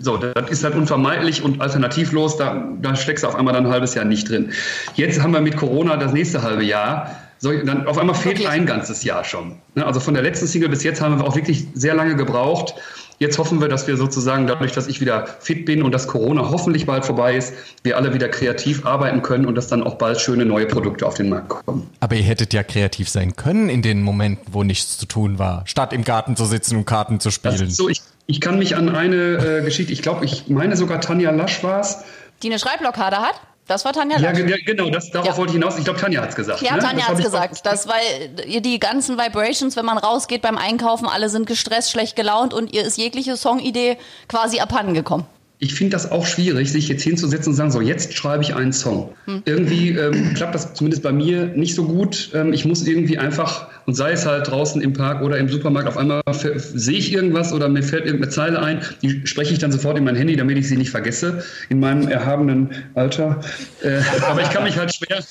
so, 0.01 0.17
das 0.17 0.51
ist 0.51 0.65
halt 0.65 0.75
unvermeidlich 0.75 1.43
und 1.43 1.61
alternativlos. 1.61 2.37
Da, 2.37 2.69
da 2.81 2.97
steckst 2.97 3.25
du 3.25 3.29
auf 3.29 3.35
einmal 3.35 3.55
dann 3.55 3.67
ein 3.67 3.73
halbes 3.73 3.95
Jahr 3.95 4.05
nicht 4.05 4.29
drin. 4.29 4.53
Jetzt 4.95 5.23
haben 5.23 5.33
wir 5.33 5.41
mit 5.41 5.57
Corona 5.57 5.97
das 5.97 6.13
nächste 6.13 6.43
halbe 6.43 6.65
Jahr. 6.65 7.11
So, 7.39 7.53
dann 7.53 7.87
auf 7.87 7.99
einmal 7.99 8.15
fehlt 8.15 8.39
Wirklich? 8.39 8.49
ein 8.49 8.65
ganzes 8.65 9.05
Jahr 9.05 9.23
schon. 9.23 9.57
Ne, 9.75 9.85
Also 9.85 10.01
von 10.01 10.15
der 10.15 10.23
letzten 10.23 10.47
Single 10.47 10.71
bis 10.71 10.83
jetzt 10.85 11.03
haben 11.03 11.19
wir 11.19 11.27
auch 11.27 11.37
wirklich 11.37 11.67
sehr 11.75 11.95
lange 11.95 12.17
gebraucht. 12.17 12.75
Jetzt 13.19 13.39
hoffen 13.39 13.61
wir, 13.61 13.69
dass 13.69 13.87
wir 13.87 13.97
sozusagen 13.97 14.47
dadurch, 14.47 14.73
dass 14.73 14.87
ich 14.89 15.01
wieder 15.01 15.27
fit 15.41 15.65
bin 15.65 15.83
und 15.83 15.93
dass 15.93 16.07
Corona 16.07 16.51
hoffentlich 16.51 16.85
bald 16.85 17.05
vorbei 17.07 17.37
ist, 17.37 17.55
wir 17.83 17.97
alle 17.97 18.13
wieder 18.13 18.29
kreativ 18.29 18.85
arbeiten 18.85 19.23
können 19.23 19.47
und 19.47 19.55
dass 19.55 19.69
dann 19.69 19.83
auch 19.83 19.95
bald 19.95 20.21
schöne 20.21 20.45
neue 20.45 20.67
Produkte 20.67 21.07
auf 21.07 21.15
den 21.15 21.31
Markt 21.31 21.49
kommen. 21.49 21.89
Aber 22.01 22.15
ihr 22.15 22.23
hättet 22.23 22.53
ja 22.53 22.63
kreativ 22.63 23.09
sein 23.09 23.35
können 23.35 23.69
in 23.71 23.81
den 23.81 24.03
Momenten, 24.03 24.53
wo 24.53 24.65
nichts 24.65 24.99
zu 24.99 25.07
tun 25.07 25.39
war. 25.39 25.63
Statt 25.67 25.93
im 25.95 26.05
Garten 26.05 26.37
zu 26.37 26.45
sitzen 26.45 26.77
und 26.77 26.85
Karten 26.85 27.19
zu 27.21 27.29
Das 27.29 27.35
spielen. 27.35 27.69
ist 27.69 27.77
so, 27.77 27.89
ich, 27.89 28.03
ich 28.27 28.41
kann 28.41 28.59
mich 28.59 28.77
an 28.77 28.91
eine 28.91 29.17
äh, 29.17 29.65
Geschichte, 29.65 29.93
ich 29.93 30.03
glaube, 30.03 30.25
ich 30.27 30.49
meine 30.49 30.77
sogar 30.77 31.01
Tanja 31.01 31.31
Lasch 31.31 31.63
war 31.65 31.81
es, 31.81 31.99
Die 32.43 32.49
eine 32.49 32.59
Schreibblockade 32.59 33.17
hat? 33.17 33.41
Das 33.69 33.85
war 33.85 33.93
Tanja 33.93 34.19
Ja, 34.19 34.31
Lasch. 34.31 34.39
ja, 34.49 34.57
genau, 34.65 34.91
das, 34.91 35.11
darauf 35.11 35.29
Ja. 35.31 35.37
wollte 35.37 35.51
ich 35.51 35.55
hinaus. 35.55 35.77
Ich 35.77 35.85
glaube, 35.85 35.99
Tanja 35.99 36.23
hat 36.23 36.31
es 36.31 36.37
gesagt. 36.37 36.63
Ja, 36.63 36.77
ne? 36.77 36.83
Tanja 36.83 37.09
hab 37.09 37.19
ich 37.19 37.25
gesagt. 37.25 37.67
Das, 37.67 37.89
weil 37.89 38.47
ihr 38.47 38.61
die 38.61 38.79
ganzen 38.79 39.19
Vibrations, 39.19 39.77
wenn 39.77 39.85
man 39.85 39.99
rausgeht 39.99 40.43
beim 40.43 40.57
Einkaufen, 40.57 41.09
alle 41.09 41.29
sind 41.29 41.47
gestresst, 41.47 41.91
schlecht 41.91 42.15
gelaunt 42.17 42.55
und 42.55 42.73
ihr 42.73 42.85
ist 42.85 42.97
jegliche 42.97 43.37
Songidee 43.37 43.99
quasi 44.29 44.61
abhanden 44.61 44.95
gekommen. 44.95 45.25
Ich 45.59 45.75
finde 45.75 45.93
das 45.97 46.13
auch 46.13 46.27
schwierig, 46.27 46.71
sich 46.71 46.87
jetzt 46.89 47.03
hinzusetzen 47.03 47.53
und 47.53 47.57
sagen, 47.57 47.71
so, 47.71 47.81
jetzt 47.81 48.13
schreibe 48.13 48.43
ich 48.43 48.55
einen 48.55 48.75
Song. 48.75 49.15
Hm. 49.25 49.43
Irgendwie 49.47 49.89
ähm, 49.91 50.35
klappt 50.35 50.55
das 50.55 50.75
zumindest 50.75 51.03
bei 51.03 51.13
mir 51.13 51.47
nicht 51.47 51.75
so 51.75 51.85
gut. 51.85 52.31
Ähm, 52.35 52.53
ich 52.53 52.67
muss 52.67 52.87
irgendwie 52.87 53.17
einfach, 53.19 53.69
und 53.87 53.95
sei 53.95 54.13
es 54.13 54.27
halt 54.27 54.49
draußen 54.49 54.83
im 54.83 54.93
Park 54.93 55.23
oder 55.23 55.39
im 55.39 55.49
Supermarkt, 55.49 55.89
auf 55.89 55.97
einmal 55.97 56.21
sehe 56.33 56.99
ich 56.99 57.13
irgendwas 57.13 57.53
oder 57.53 57.69
mir 57.69 57.83
fällt 57.83 58.05
irgendeine 58.05 58.31
Zeile 58.31 58.61
ein, 58.61 58.81
die 59.03 59.27
spreche 59.27 59.53
ich 59.53 59.59
dann 59.59 59.73
sofort 59.73 59.97
in 59.97 60.05
mein 60.05 60.17
Handy, 60.17 60.37
damit 60.37 60.59
ich 60.59 60.69
sie 60.69 60.77
nicht 60.77 60.91
vergesse, 60.91 61.43
in 61.69 61.81
meinem 61.81 62.09
erhabenen 62.09 62.71
Alter. 62.95 63.41
Äh, 63.83 64.01
aber 64.29 64.43
ich 64.43 64.51
kann 64.51 64.65
mich 64.65 64.77
halt 64.77 64.93
schwer, 64.95 65.23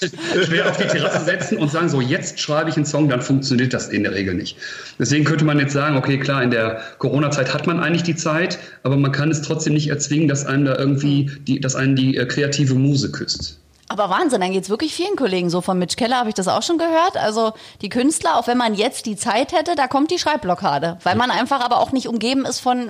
schwer 0.46 0.70
auf 0.70 0.78
die 0.78 0.88
Terrasse 0.88 1.26
setzen 1.26 1.58
und 1.58 1.70
sagen, 1.70 1.90
so, 1.90 2.02
jetzt 2.02 2.40
schreibe 2.40 2.70
ich 2.70 2.78
einen 2.78 2.86
Song, 2.86 3.10
dann 3.10 3.22
funktioniert 3.22 3.74
das 3.74 3.90
in 3.90 4.04
der 4.04 4.14
Regel 4.14 4.34
nicht. 4.34 4.58
Deswegen 4.98 5.26
könnte 5.26 5.46
man 5.46 5.60
jetzt 5.60 5.74
sagen, 5.74 5.98
okay, 5.98 6.18
klar, 6.18 6.42
in 6.42 6.52
der 6.52 6.80
Corona-Zeit 7.00 7.54
hat 7.54 7.68
man 7.68 7.80
eigentlich 7.80 8.04
die 8.04 8.16
Zeit, 8.16 8.58
aber 8.84 8.96
man 8.96 9.12
kann 9.12 9.30
es 9.30 9.42
trotzdem 9.42 9.74
nicht 9.74 9.90
erzwingen, 9.90 10.28
dass 10.28 10.46
einem 10.46 10.66
da 10.66 10.78
irgendwie, 10.78 11.30
die, 11.46 11.60
dass 11.60 11.76
einen 11.76 11.96
die 11.96 12.16
äh, 12.18 12.26
kreative 12.26 12.76
Muse 12.76 13.12
küsst. 13.12 13.60
Aber 13.88 14.10
Wahnsinn, 14.10 14.42
dann 14.42 14.52
geht's 14.52 14.70
wirklich 14.70 14.96
vielen 14.96 15.16
Kollegen 15.16 15.52
so. 15.52 15.62
Von 15.62 15.78
Mitch 15.78 15.96
Keller 15.96 16.18
habe 16.18 16.30
ich 16.30 16.36
das 16.36 16.48
auch 16.48 16.64
schon 16.64 16.80
gehört. 16.80 17.18
Also 17.18 17.54
die 17.82 17.90
Künstler, 17.90 18.38
auch 18.38 18.48
wenn 18.48 18.58
man 18.58 18.74
jetzt 18.74 19.06
die 19.06 19.16
Zeit 19.16 19.54
hätte, 19.54 19.76
da 19.76 19.88
kommt 19.88 20.10
die 20.10 20.18
Schreibblockade. 20.18 20.98
Weil 21.04 21.16
man 21.16 21.30
einfach 21.30 21.62
aber 21.62 21.80
auch 21.80 21.92
nicht 21.92 22.08
umgeben 22.08 22.46
ist 22.46 22.60
von, 22.60 22.90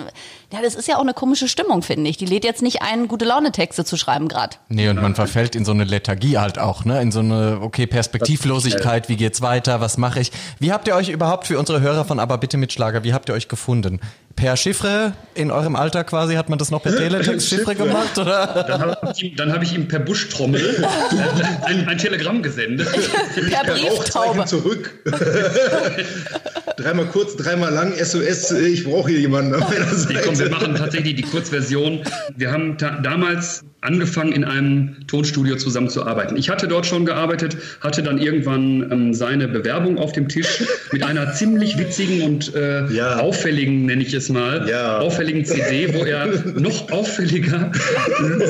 ja, 0.53 0.61
das 0.61 0.73
ist 0.73 0.87
ja 0.87 0.95
auch 0.95 1.01
eine 1.01 1.13
komische 1.13 1.49
Stimmung, 1.49 1.81
finde 1.81 2.09
ich. 2.09 2.15
Die 2.15 2.25
lädt 2.25 2.45
jetzt 2.45 2.61
nicht 2.61 2.81
ein, 2.81 3.09
gute 3.09 3.25
Laune-Texte 3.25 3.83
zu 3.83 3.97
schreiben 3.97 4.29
gerade. 4.29 4.55
Nee, 4.69 4.87
und 4.87 5.01
man 5.01 5.15
verfällt 5.15 5.55
in 5.55 5.65
so 5.65 5.73
eine 5.73 5.83
Lethargie 5.83 6.37
halt 6.37 6.59
auch, 6.59 6.85
ne? 6.85 7.01
In 7.01 7.11
so 7.11 7.19
eine, 7.19 7.59
okay, 7.61 7.87
Perspektivlosigkeit, 7.87 9.09
wie 9.09 9.17
geht's 9.17 9.41
weiter, 9.41 9.81
was 9.81 9.97
mache 9.97 10.21
ich? 10.21 10.31
Wie 10.59 10.71
habt 10.71 10.87
ihr 10.87 10.95
euch 10.95 11.09
überhaupt 11.09 11.47
für 11.47 11.59
unsere 11.59 11.81
Hörer 11.81 12.05
von 12.05 12.21
Aber 12.21 12.37
bitte 12.37 12.55
mit 12.55 12.71
Schlager, 12.71 13.03
wie 13.03 13.13
habt 13.13 13.27
ihr 13.27 13.35
euch 13.35 13.49
gefunden? 13.49 13.99
Per 14.35 14.57
Chiffre 14.57 15.13
in 15.33 15.49
eurem 15.49 15.75
Alter 15.77 16.03
quasi, 16.03 16.35
hat 16.35 16.49
man 16.49 16.59
das 16.59 16.69
noch 16.69 16.83
per 16.83 16.93
Teletext-Chiffre 16.95 17.71
Chiffre. 17.71 17.75
gemacht, 17.87 18.17
oder? 18.17 18.65
Dann 18.67 18.81
habe 18.81 19.13
ich, 19.15 19.35
hab 19.39 19.63
ich 19.63 19.73
ihm 19.73 19.87
per 19.87 19.99
Buschtrommel 19.99 20.83
äh, 20.83 21.65
ein, 21.65 21.87
ein 21.87 21.97
Telegramm 21.97 22.43
gesendet. 22.43 22.87
Per 23.49 23.63
Per 23.63 23.73
Brieftaube. 23.73 24.45
zurück. 24.45 24.91
dreimal 26.77 27.05
kurz, 27.07 27.35
dreimal 27.37 27.73
lang, 27.73 27.93
SOS, 27.97 28.51
ich 28.51 28.83
brauche 28.83 29.09
hier 29.09 29.19
jemanden 29.21 29.53
an 29.53 29.61
meiner 29.61 29.85
Nee, 29.85 30.15
komm, 30.23 30.31
wir 30.31 30.35
Seite. 30.35 30.49
machen 30.49 30.75
tatsächlich 30.75 31.15
die 31.15 31.23
Kurzversion. 31.23 32.01
Wir 32.35 32.51
haben 32.51 32.77
damals 33.03 33.63
angefangen, 33.85 34.31
in 34.33 34.43
einem 34.43 34.95
Tonstudio 35.07 35.55
zusammenzuarbeiten. 35.55 36.35
Ich 36.37 36.49
hatte 36.49 36.67
dort 36.67 36.85
schon 36.85 37.05
gearbeitet, 37.05 37.57
hatte 37.81 38.03
dann 38.03 38.17
irgendwann 38.17 38.91
ähm, 38.91 39.13
seine 39.13 39.47
Bewerbung 39.47 39.97
auf 39.97 40.11
dem 40.11 40.27
Tisch 40.27 40.63
mit 40.91 41.03
einer 41.03 41.31
ziemlich 41.33 41.77
witzigen 41.77 42.21
und 42.23 42.53
äh, 42.55 42.85
Ja. 42.87 43.19
auffälligen, 43.19 43.85
nenne 43.85 44.03
ich 44.03 44.13
es 44.13 44.29
mal, 44.29 44.67
Ja. 44.69 44.99
auffälligen 44.99 45.45
CD, 45.45 45.93
wo 45.93 46.03
er 46.03 46.27
noch 46.59 46.91
auffälliger, 46.91 47.71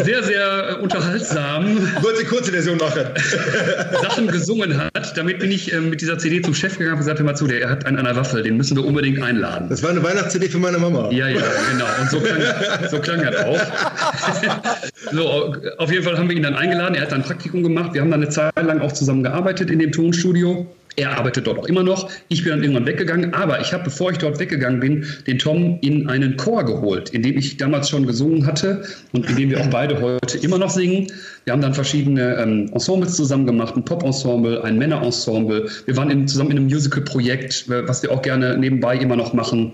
sehr, 0.03 0.23
sehr 0.23 0.69
äh, 0.79 0.81
unterhaltsam 0.81 1.65
die 2.19 2.25
kurze 2.25 2.51
Version 2.51 2.77
machen. 2.77 3.01
Sachen 4.01 4.27
gesungen 4.27 4.79
hat. 4.81 5.17
Damit 5.17 5.39
bin 5.39 5.51
ich 5.51 5.73
ähm, 5.73 5.89
mit 5.89 6.01
dieser 6.01 6.17
CD 6.17 6.41
zum 6.41 6.53
Chef 6.53 6.77
gegangen 6.77 6.93
und 6.93 6.99
gesagt, 6.99 7.19
hör 7.19 7.25
mal 7.25 7.35
zu, 7.35 7.45
der 7.47 7.69
hat 7.69 7.85
einen 7.85 7.97
an 7.97 8.05
der 8.05 8.15
Waffel, 8.15 8.41
den 8.43 8.57
müssen 8.57 8.77
wir 8.77 8.85
unbedingt 8.85 9.21
einladen. 9.21 9.67
Das 9.69 9.83
war 9.83 9.89
eine 9.89 10.01
Weihnachts-CD 10.03 10.47
für 10.49 10.57
meine 10.59 10.77
Mama. 10.77 11.09
Ja, 11.11 11.27
ja, 11.27 11.41
genau. 11.71 11.85
Und 12.01 12.09
so 12.09 12.19
klang, 12.19 12.41
so 12.89 12.99
klang 12.99 13.21
das 13.23 13.35
auch. 13.45 13.59
so, 15.11 15.24
auf 15.77 15.91
jeden 15.91 16.03
Fall 16.03 16.17
haben 16.17 16.29
wir 16.29 16.35
ihn 16.35 16.43
dann 16.43 16.55
eingeladen. 16.55 16.95
Er 16.95 17.01
hat 17.01 17.11
dann 17.11 17.21
ein 17.21 17.27
Praktikum 17.27 17.63
gemacht. 17.63 17.93
Wir 17.93 18.01
haben 18.01 18.11
dann 18.11 18.21
eine 18.21 18.29
Zeit 18.29 18.53
lang 18.61 18.81
auch 18.81 18.91
zusammen 18.91 19.23
gearbeitet 19.23 19.69
in 19.69 19.79
dem 19.79 19.91
Tonstudio. 19.91 20.67
Er 20.97 21.17
arbeitet 21.17 21.45
dort 21.45 21.59
auch 21.59 21.65
immer 21.65 21.83
noch. 21.83 22.09
Ich 22.29 22.43
bin 22.43 22.51
dann 22.51 22.63
irgendwann 22.63 22.85
weggegangen. 22.85 23.33
Aber 23.33 23.59
ich 23.59 23.73
habe, 23.73 23.83
bevor 23.83 24.11
ich 24.11 24.17
dort 24.17 24.39
weggegangen 24.39 24.79
bin, 24.79 25.05
den 25.27 25.39
Tom 25.39 25.77
in 25.81 26.07
einen 26.07 26.37
Chor 26.37 26.63
geholt, 26.63 27.09
in 27.09 27.21
dem 27.21 27.37
ich 27.37 27.57
damals 27.57 27.89
schon 27.89 28.07
gesungen 28.07 28.45
hatte 28.45 28.83
und 29.11 29.29
in 29.29 29.35
dem 29.35 29.49
wir 29.49 29.59
auch 29.59 29.69
beide 29.69 29.99
heute 29.99 30.37
immer 30.37 30.57
noch 30.57 30.69
singen. 30.69 31.11
Wir 31.43 31.53
haben 31.53 31.61
dann 31.61 31.73
verschiedene 31.73 32.37
ähm, 32.37 32.69
Ensembles 32.73 33.15
zusammen 33.15 33.45
gemacht, 33.45 33.75
ein 33.75 33.83
Pop-Ensemble, 33.83 34.63
ein 34.63 34.77
Männer-Ensemble. 34.77 35.69
Wir 35.85 35.97
waren 35.97 36.09
in, 36.09 36.27
zusammen 36.27 36.51
in 36.51 36.57
einem 36.57 36.67
Musical-Projekt, 36.67 37.65
was 37.67 38.01
wir 38.01 38.11
auch 38.11 38.21
gerne 38.21 38.57
nebenbei 38.57 38.95
immer 38.97 39.17
noch 39.17 39.33
machen. 39.33 39.73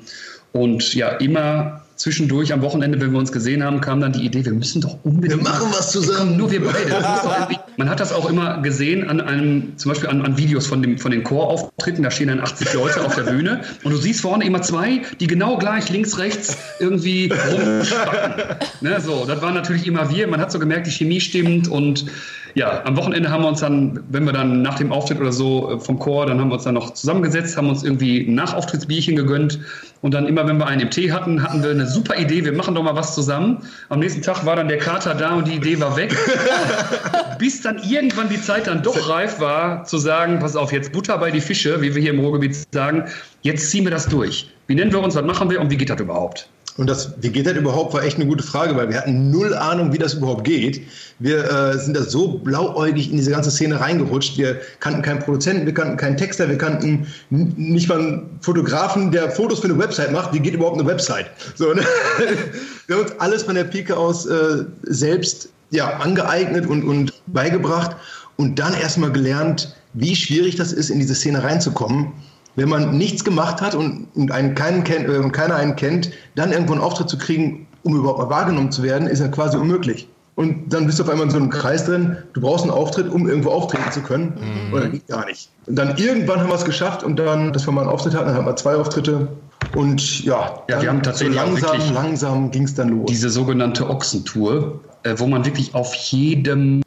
Und 0.54 0.94
ja, 0.96 1.10
immer 1.18 1.82
zwischendurch 2.02 2.52
am 2.52 2.62
Wochenende, 2.64 3.00
wenn 3.00 3.12
wir 3.12 3.20
uns 3.20 3.32
gesehen 3.32 3.64
haben, 3.64 3.80
kam 3.80 4.02
dann 4.02 4.12
die 4.12 4.26
Idee, 4.26 4.44
wir 4.44 4.54
müssen 4.54 4.82
doch 4.82 4.98
unbedingt. 5.04 5.44
Wir 5.44 5.50
machen 5.50 5.68
was 5.72 5.92
zusammen. 5.92 6.36
Nur 6.36 6.52
wir 6.52 6.64
beide. 6.64 7.60
man 7.78 7.90
hat 7.90 8.00
das 8.00 8.12
auch 8.12 8.28
immer 8.28 8.60
gesehen 8.62 9.08
an 9.08 9.22
einem, 9.22 9.78
zum 9.78 9.92
Beispiel 9.92 10.10
an, 10.10 10.24
an 10.24 10.36
Videos 10.36 10.66
von, 10.66 10.82
dem, 10.82 10.98
von 10.98 11.12
den 11.12 11.24
Chorauftritten. 11.24 12.04
Da 12.04 12.10
stehen 12.10 12.30
dann 12.30 12.40
80 12.40 12.74
Leute 12.74 13.06
auf 13.06 13.16
der 13.16 13.24
Bühne 13.24 13.62
und 13.84 13.92
du 13.92 13.98
siehst 13.98 14.22
vorne 14.22 14.46
immer 14.46 14.64
zwei, 14.64 15.04
die 15.20 15.28
genau 15.28 15.58
gleich 15.60 15.90
links, 15.90 16.18
rechts 16.18 16.58
irgendwie 16.80 17.32
rumspacken. 17.32 18.58
Ne, 18.82 19.00
so, 19.00 19.26
das 19.28 19.42
waren 19.44 19.54
natürlich 19.54 19.86
immer 19.86 20.10
wir. 20.10 20.28
Man 20.28 20.42
hat 20.42 20.52
so 20.52 20.58
gemerkt, 20.58 20.88
die 20.88 20.92
Chemie 20.92 21.22
stimmt 21.22 21.68
und 21.68 22.06
ja, 22.56 22.84
am 22.86 22.98
Wochenende 22.98 23.30
haben 23.30 23.44
wir 23.44 23.50
uns 23.50 23.60
dann, 23.60 24.04
wenn 24.10 24.26
wir 24.26 24.34
dann 24.34 24.62
nach 24.62 24.76
dem 24.76 24.92
Auftritt 24.92 25.20
oder 25.20 25.32
so 25.32 25.72
äh, 25.72 25.80
vom 25.80 26.00
Chor, 26.00 26.26
dann 26.26 26.40
haben 26.40 26.50
wir 26.50 26.56
uns 26.56 26.64
dann 26.64 26.74
noch 26.74 26.94
zusammengesetzt, 26.94 27.58
haben 27.58 27.70
uns 27.70 27.84
irgendwie 27.84 28.22
ein 28.22 28.36
Nachauftrittbierchen 28.36 29.16
gegönnt 29.16 29.60
und 30.02 30.14
dann 30.14 30.28
immer, 30.28 30.48
wenn 30.48 30.58
wir 30.58 30.68
einen 30.68 30.82
im 30.82 30.90
Tee 30.90 31.12
hatten, 31.12 31.44
hatten 31.44 31.64
wir 31.64 31.72
eine 31.72 31.88
super 31.88 32.18
Idee, 32.18 32.44
wir 32.44 32.54
machen 32.54 32.76
doch 32.76 32.84
mal 32.84 32.96
was 32.96 33.16
zusammen. 33.16 33.60
Am 33.90 34.00
nächsten 34.00 34.22
Tag 34.22 34.46
war 34.46 34.56
dann 34.56 34.68
der 34.68 34.80
Kater 34.80 35.14
da 35.14 35.36
und 35.36 35.48
die 35.48 35.56
Idee 35.56 35.80
war 35.80 35.96
weg. 35.96 36.16
Bis 37.40 37.62
dann 37.62 37.82
irgendwann 37.84 38.30
die 38.30 38.42
Zeit 38.42 38.68
dann 38.68 38.84
doch 38.84 39.10
reif 39.10 39.40
war, 39.40 39.84
zu 39.84 39.98
sagen, 39.98 40.40
pass 40.40 40.56
auf, 40.56 40.72
jetzt 40.72 40.92
Butter 40.92 41.18
bei 41.18 41.32
die 41.32 41.42
Fische, 41.42 41.82
wie 41.82 41.94
wir 41.96 42.02
hier 42.02 42.12
im 42.12 42.20
Ruhrgebiet 42.20 42.56
sagen, 42.74 43.06
jetzt 43.42 43.70
ziehen 43.70 43.84
wir 43.84 43.92
das 43.92 44.08
durch. 44.08 44.52
Wie 44.68 44.76
nennen 44.76 44.92
wir 44.92 45.02
uns, 45.02 45.16
was 45.16 45.26
machen 45.26 45.50
wir 45.50 45.60
und 45.62 45.70
wie 45.70 45.78
geht 45.78 45.90
das 45.90 46.00
überhaupt? 46.00 46.50
Und 46.78 46.90
das, 46.90 47.14
wie 47.20 47.30
geht 47.30 47.46
das 47.48 47.56
überhaupt, 47.56 47.94
war 47.94 48.04
echt 48.04 48.16
eine 48.16 48.26
gute 48.26 48.44
Frage, 48.44 48.76
weil 48.78 48.90
wir 48.90 48.98
hatten 48.98 49.30
null 49.30 49.54
Ahnung, 49.54 49.92
wie 49.92 49.98
das 49.98 50.14
überhaupt 50.14 50.46
geht. 50.46 50.82
Wir 51.20 51.44
äh, 51.44 51.78
sind 51.78 51.98
da 51.98 52.04
so 52.04 52.40
blauäugig 52.40 53.12
in 53.12 53.18
diese 53.18 53.32
ganze 53.32 53.52
Szene 53.52 53.80
reingerutscht. 53.80 54.38
Wir 54.38 54.62
kannten 54.80 55.02
keinen 55.02 55.20
Produzenten, 55.20 55.66
wir 55.66 55.74
kannten 55.74 55.98
keinen 55.98 56.16
Texter, 56.16 56.48
wir 56.48 56.58
kannten 56.58 57.08
nicht 57.30 57.90
mal 57.90 58.00
einen 58.00 58.30
Fotografen, 58.40 59.12
der 59.12 59.32
Fotos 59.32 59.60
für 59.60 59.66
eine 59.68 59.78
Website 59.78 60.14
macht. 60.14 60.34
Wie 60.34 60.40
geht 60.40 60.54
überhaupt 60.54 60.80
eine 60.80 60.88
Website? 60.88 61.28
So, 61.56 61.74
ne? 61.74 61.82
wir 62.88 62.96
haben 62.96 63.04
uns 63.04 63.20
alles 63.20 63.44
von 63.44 63.56
der 63.56 63.66
Pike 63.66 63.96
aus 63.96 64.26
äh, 64.26 64.64
selbst 64.84 65.50
ja, 65.72 65.98
angeeignet 65.98 66.68
und, 66.68 66.84
und 66.84 67.14
beigebracht 67.28 67.96
und 68.38 68.60
dann 68.60 68.74
erstmal 68.74 69.12
gelernt, 69.12 69.76
wie 69.94 70.16
schwierig 70.16 70.56
das 70.56 70.72
ist, 70.72 70.90
in 70.90 71.00
diese 71.00 71.16
Szene 71.16 71.44
reinzukommen 71.44 72.14
wenn 72.56 72.70
man 72.70 72.98
nichts 72.98 73.24
gemacht 73.24 73.62
hat 73.62 73.76
und, 73.76 74.08
und 74.16 74.32
einen 74.32 74.56
keinen 74.56 74.84
kennt, 74.84 75.08
äh, 75.08 75.18
und 75.18 75.32
keiner 75.32 75.56
einen 75.56 75.76
kennt, 75.76 76.12
dann 76.36 76.52
irgendwo 76.52 76.74
einen 76.74 76.82
Auftritt 76.82 77.10
zu 77.10 77.18
kriegen, 77.18 77.68
um 77.84 77.96
überhaupt 77.96 78.20
mal 78.20 78.30
wahrgenommen 78.30 78.72
zu 78.72 78.84
werden, 78.84 79.08
ist 79.08 79.20
ja 79.20 79.28
quasi 79.28 79.58
unmöglich. 79.58 80.08
Und 80.36 80.74
dann 80.74 80.86
bist 80.86 80.98
du 80.98 81.04
auf 81.04 81.10
einmal 81.10 81.26
in 81.26 81.32
so 81.32 81.38
einem 81.38 81.50
Kreis 81.50 81.86
drin, 81.86 82.18
du 82.34 82.42
brauchst 82.42 82.64
einen 82.64 82.72
Auftritt, 82.72 83.10
um 83.10 83.28
irgendwo 83.28 83.50
auftreten 83.50 83.92
zu 83.92 84.02
können. 84.02 84.34
Mhm. 84.40 84.74
Oder 84.74 84.90
geht 84.90 85.08
gar 85.08 85.26
nicht. 85.26 85.50
Und 85.68 85.76
dann 85.76 85.98
irgendwann 85.98 86.40
haben 86.40 86.50
wir 86.50 86.56
es 86.56 86.66
geschafft 86.66 87.04
und 87.04 87.18
dann, 87.18 87.54
dass 87.54 87.68
wir 87.68 87.74
mal 87.74 87.82
einen 87.82 87.90
Auftritt 87.90 88.16
hatten, 88.16 88.28
dann 88.28 88.36
hatten 88.36 88.46
wir 88.46 88.56
zwei 88.56 88.76
Auftritte. 88.76 89.28
Und 89.76 90.24
ja, 90.24 90.64
ja 90.70 90.82
wir 90.82 90.90
haben 90.90 91.04
tatsächlich 91.04 91.38
so 91.38 91.46
langsam, 91.46 91.94
langsam 91.94 92.52
ging 92.52 92.64
es 92.64 92.74
dann 92.74 92.90
los. 92.90 93.06
Diese 93.10 93.30
sogenannte 93.30 93.90
Ochsentour, 93.90 94.80
äh, 95.04 95.16
wo 95.18 95.28
man 95.28 95.46
wirklich 95.46 95.76
auf 95.76 95.94
jedem 95.94 96.82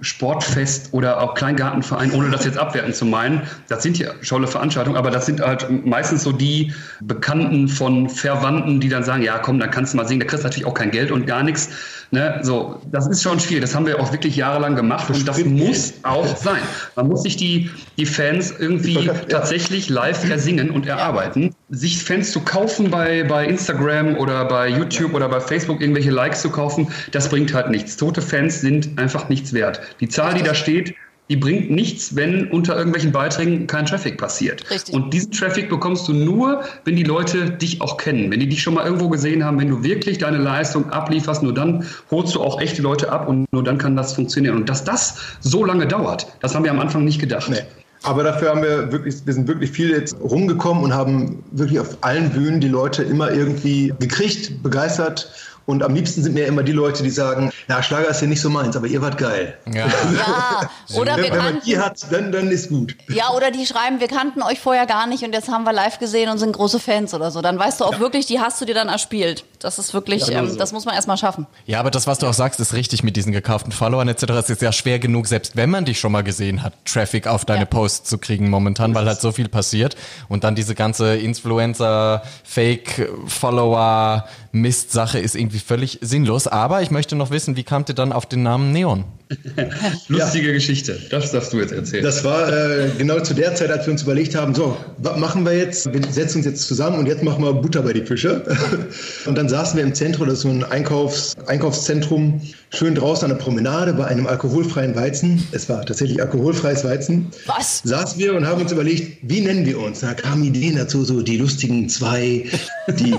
Sportfest 0.00 0.92
oder 0.92 1.20
auch 1.20 1.34
Kleingartenverein, 1.34 2.12
ohne 2.12 2.30
das 2.30 2.44
jetzt 2.44 2.58
abwerten 2.58 2.92
zu 2.92 3.04
meinen. 3.04 3.42
Das 3.68 3.82
sind 3.82 3.98
ja 3.98 4.10
tolle 4.26 4.46
Veranstaltungen, 4.46 4.96
aber 4.96 5.10
das 5.10 5.26
sind 5.26 5.40
halt 5.40 5.86
meistens 5.86 6.22
so 6.22 6.32
die 6.32 6.72
Bekannten 7.00 7.68
von 7.68 8.08
Verwandten, 8.08 8.80
die 8.80 8.88
dann 8.88 9.04
sagen, 9.04 9.22
ja 9.22 9.38
komm, 9.38 9.58
dann 9.58 9.70
kannst 9.70 9.92
du 9.92 9.96
mal 9.96 10.06
singen, 10.06 10.20
da 10.20 10.26
kriegst 10.26 10.44
du 10.44 10.48
natürlich 10.48 10.66
auch 10.66 10.74
kein 10.74 10.90
Geld 10.90 11.10
und 11.10 11.26
gar 11.26 11.42
nichts. 11.42 11.70
Ne? 12.12 12.40
So, 12.42 12.80
das 12.90 13.06
ist 13.06 13.22
schon 13.22 13.38
schwierig. 13.38 13.62
Das 13.62 13.74
haben 13.74 13.86
wir 13.86 14.00
auch 14.00 14.10
wirklich 14.10 14.34
jahrelang 14.34 14.74
gemacht 14.74 15.08
und 15.10 15.28
das 15.28 15.44
muss 15.44 15.94
auch 16.02 16.36
sein. 16.36 16.60
Man 16.96 17.08
muss 17.08 17.22
sich 17.22 17.36
die, 17.36 17.70
die 17.98 18.06
Fans 18.06 18.52
irgendwie 18.58 19.08
tatsächlich 19.28 19.88
live 19.88 20.28
ersingen 20.28 20.70
und 20.70 20.86
erarbeiten. 20.86 21.54
Sich 21.68 22.02
Fans 22.02 22.32
zu 22.32 22.40
kaufen 22.40 22.90
bei, 22.90 23.22
bei 23.22 23.46
Instagram 23.46 24.16
oder 24.16 24.44
bei 24.44 24.68
YouTube 24.68 25.14
oder 25.14 25.28
bei 25.28 25.40
Facebook, 25.40 25.80
irgendwelche 25.80 26.10
Likes 26.10 26.42
zu 26.42 26.50
kaufen, 26.50 26.88
das 27.12 27.28
bringt 27.28 27.54
halt 27.54 27.70
nichts. 27.70 27.96
Tote 27.96 28.22
Fans 28.22 28.60
sind 28.60 28.98
einfach 28.98 29.28
nichts 29.28 29.52
wert. 29.52 29.80
Die 29.98 30.08
Zahl, 30.08 30.34
die 30.34 30.42
da 30.42 30.54
steht, 30.54 30.94
die 31.30 31.36
bringt 31.36 31.70
nichts, 31.70 32.16
wenn 32.16 32.48
unter 32.48 32.76
irgendwelchen 32.76 33.12
Beiträgen 33.12 33.68
kein 33.68 33.86
Traffic 33.86 34.18
passiert. 34.18 34.68
Richtig. 34.68 34.92
Und 34.92 35.14
diesen 35.14 35.30
Traffic 35.30 35.70
bekommst 35.70 36.08
du 36.08 36.12
nur, 36.12 36.64
wenn 36.84 36.96
die 36.96 37.04
Leute 37.04 37.50
dich 37.50 37.80
auch 37.80 37.96
kennen, 37.98 38.32
wenn 38.32 38.40
die 38.40 38.48
dich 38.48 38.60
schon 38.60 38.74
mal 38.74 38.84
irgendwo 38.84 39.08
gesehen 39.08 39.44
haben, 39.44 39.58
wenn 39.60 39.68
du 39.68 39.84
wirklich 39.84 40.18
deine 40.18 40.38
Leistung 40.38 40.90
ablieferst, 40.90 41.44
nur 41.44 41.54
dann 41.54 41.86
holst 42.10 42.34
du 42.34 42.40
auch 42.40 42.60
echte 42.60 42.82
Leute 42.82 43.12
ab 43.12 43.28
und 43.28 43.50
nur 43.52 43.62
dann 43.62 43.78
kann 43.78 43.94
das 43.94 44.12
funktionieren. 44.14 44.56
Und 44.56 44.68
dass 44.68 44.82
das 44.82 45.18
so 45.38 45.64
lange 45.64 45.86
dauert, 45.86 46.26
das 46.40 46.56
haben 46.56 46.64
wir 46.64 46.72
am 46.72 46.80
Anfang 46.80 47.04
nicht 47.04 47.20
gedacht. 47.20 47.48
Nee. 47.48 47.60
Aber 48.02 48.24
dafür 48.24 48.50
haben 48.50 48.62
wir 48.62 48.90
wirklich, 48.90 49.16
wir 49.24 49.34
sind 49.34 49.46
wirklich 49.46 49.70
viel 49.70 49.90
jetzt 49.90 50.16
rumgekommen 50.20 50.82
und 50.82 50.94
haben 50.94 51.44
wirklich 51.52 51.78
auf 51.78 51.98
allen 52.00 52.30
Bühnen 52.30 52.60
die 52.60 52.68
Leute 52.68 53.02
immer 53.02 53.30
irgendwie 53.30 53.92
gekriegt, 54.00 54.62
begeistert 54.62 55.30
und 55.66 55.82
am 55.82 55.94
liebsten 55.94 56.22
sind 56.22 56.34
mir 56.34 56.46
immer 56.46 56.62
die 56.62 56.72
Leute, 56.72 57.02
die 57.02 57.10
sagen, 57.10 57.52
ja, 57.68 57.82
Schlager 57.82 58.08
ist 58.08 58.20
ja 58.20 58.26
nicht 58.26 58.40
so 58.40 58.50
meins, 58.50 58.76
aber 58.76 58.86
ihr 58.86 59.00
wart 59.02 59.18
geil. 59.18 59.56
Ja, 59.72 59.86
ja 59.86 60.70
oder 60.96 61.16
wenn, 61.16 61.24
wir 61.24 61.32
wenn 61.32 61.38
man 61.38 61.60
die 61.64 61.78
hat, 61.78 62.00
dann, 62.10 62.32
dann 62.32 62.48
ist 62.50 62.68
gut. 62.68 62.96
Ja, 63.08 63.30
oder 63.30 63.50
die 63.50 63.66
schreiben, 63.66 64.00
wir 64.00 64.08
kannten 64.08 64.42
euch 64.42 64.60
vorher 64.60 64.86
gar 64.86 65.06
nicht 65.06 65.22
und 65.22 65.32
jetzt 65.32 65.48
haben 65.48 65.64
wir 65.64 65.72
live 65.72 65.98
gesehen 65.98 66.28
und 66.28 66.38
sind 66.38 66.52
große 66.52 66.80
Fans 66.80 67.14
oder 67.14 67.30
so. 67.30 67.40
Dann 67.42 67.58
weißt 67.58 67.80
du 67.80 67.84
auch 67.84 67.94
ja. 67.94 68.00
wirklich, 68.00 68.26
die 68.26 68.40
hast 68.40 68.60
du 68.60 68.64
dir 68.64 68.74
dann 68.74 68.88
erspielt. 68.88 69.44
Das 69.60 69.78
ist 69.78 69.92
wirklich, 69.92 70.26
ja, 70.26 70.40
ähm, 70.40 70.48
so. 70.48 70.56
das 70.56 70.72
muss 70.72 70.86
man 70.86 70.94
erstmal 70.94 71.18
schaffen. 71.18 71.46
Ja, 71.66 71.80
aber 71.80 71.90
das, 71.90 72.06
was 72.06 72.18
du 72.18 72.26
auch 72.26 72.32
sagst, 72.34 72.58
ist 72.60 72.72
richtig 72.72 73.02
mit 73.02 73.14
diesen 73.14 73.30
gekauften 73.30 73.72
Followern 73.72 74.08
etc. 74.08 74.22
Es 74.30 74.48
ist 74.48 74.62
ja 74.62 74.72
schwer 74.72 74.98
genug, 74.98 75.26
selbst 75.26 75.54
wenn 75.54 75.68
man 75.68 75.84
dich 75.84 76.00
schon 76.00 76.12
mal 76.12 76.22
gesehen 76.22 76.62
hat, 76.62 76.72
Traffic 76.86 77.26
auf 77.26 77.44
deine 77.44 77.66
Posts 77.66 78.08
zu 78.08 78.16
kriegen 78.16 78.48
momentan, 78.48 78.94
weil 78.94 79.04
halt 79.06 79.20
so 79.20 79.32
viel 79.32 79.50
passiert. 79.50 79.96
Und 80.30 80.44
dann 80.44 80.54
diese 80.54 80.74
ganze 80.74 81.16
Influencer, 81.16 82.22
Fake-Follower, 82.42 84.24
Mist-Sache 84.52 85.18
ist 85.18 85.36
irgendwie 85.36 85.58
völlig 85.58 85.98
sinnlos. 86.00 86.46
Aber 86.46 86.80
ich 86.80 86.90
möchte 86.90 87.14
noch 87.14 87.30
wissen, 87.30 87.54
wie 87.56 87.64
kamt 87.64 87.90
ihr 87.90 87.94
dann 87.94 88.14
auf 88.14 88.24
den 88.24 88.42
Namen 88.42 88.72
Neon? 88.72 89.04
Lustige 90.08 90.48
ja. 90.48 90.52
Geschichte, 90.52 90.98
das 91.08 91.30
darfst 91.30 91.52
du 91.52 91.58
jetzt 91.58 91.72
erzählen. 91.72 92.02
Das 92.02 92.24
war 92.24 92.52
äh, 92.52 92.90
genau 92.98 93.20
zu 93.20 93.32
der 93.34 93.54
Zeit, 93.54 93.70
als 93.70 93.86
wir 93.86 93.92
uns 93.92 94.02
überlegt 94.02 94.34
haben, 94.34 94.54
so, 94.54 94.76
was 94.98 95.16
machen 95.18 95.44
wir 95.44 95.56
jetzt? 95.56 95.92
Wir 95.92 96.00
setzen 96.10 96.38
uns 96.38 96.46
jetzt 96.46 96.66
zusammen 96.66 96.98
und 96.98 97.06
jetzt 97.06 97.22
machen 97.22 97.44
wir 97.44 97.52
Butter 97.52 97.82
bei 97.82 97.92
die 97.92 98.04
Fische. 98.04 98.42
und 99.26 99.38
dann 99.38 99.48
saßen 99.48 99.76
wir 99.76 99.84
im 99.84 99.94
Zentrum, 99.94 100.26
das 100.26 100.38
ist 100.38 100.42
so 100.42 100.48
ein 100.48 100.64
Einkaufs 100.64 101.36
Einkaufszentrum, 101.46 102.40
schön 102.72 102.94
draußen 102.94 103.24
an 103.30 103.36
der 103.36 103.42
Promenade 103.42 103.92
bei 103.92 104.06
einem 104.06 104.26
alkoholfreien 104.26 104.94
Weizen. 104.94 105.46
Es 105.52 105.68
war 105.68 105.84
tatsächlich 105.84 106.20
alkoholfreies 106.20 106.84
Weizen. 106.84 107.26
Was? 107.46 107.82
Saßen 107.84 108.18
wir 108.18 108.34
und 108.34 108.46
haben 108.46 108.62
uns 108.62 108.72
überlegt, 108.72 109.18
wie 109.22 109.40
nennen 109.40 109.66
wir 109.66 109.80
uns? 109.80 110.00
Da 110.00 110.14
kamen 110.14 110.44
Ideen 110.44 110.76
dazu, 110.76 111.04
so 111.04 111.20
die 111.20 111.36
lustigen 111.36 111.88
zwei, 111.88 112.48
die, 112.88 113.14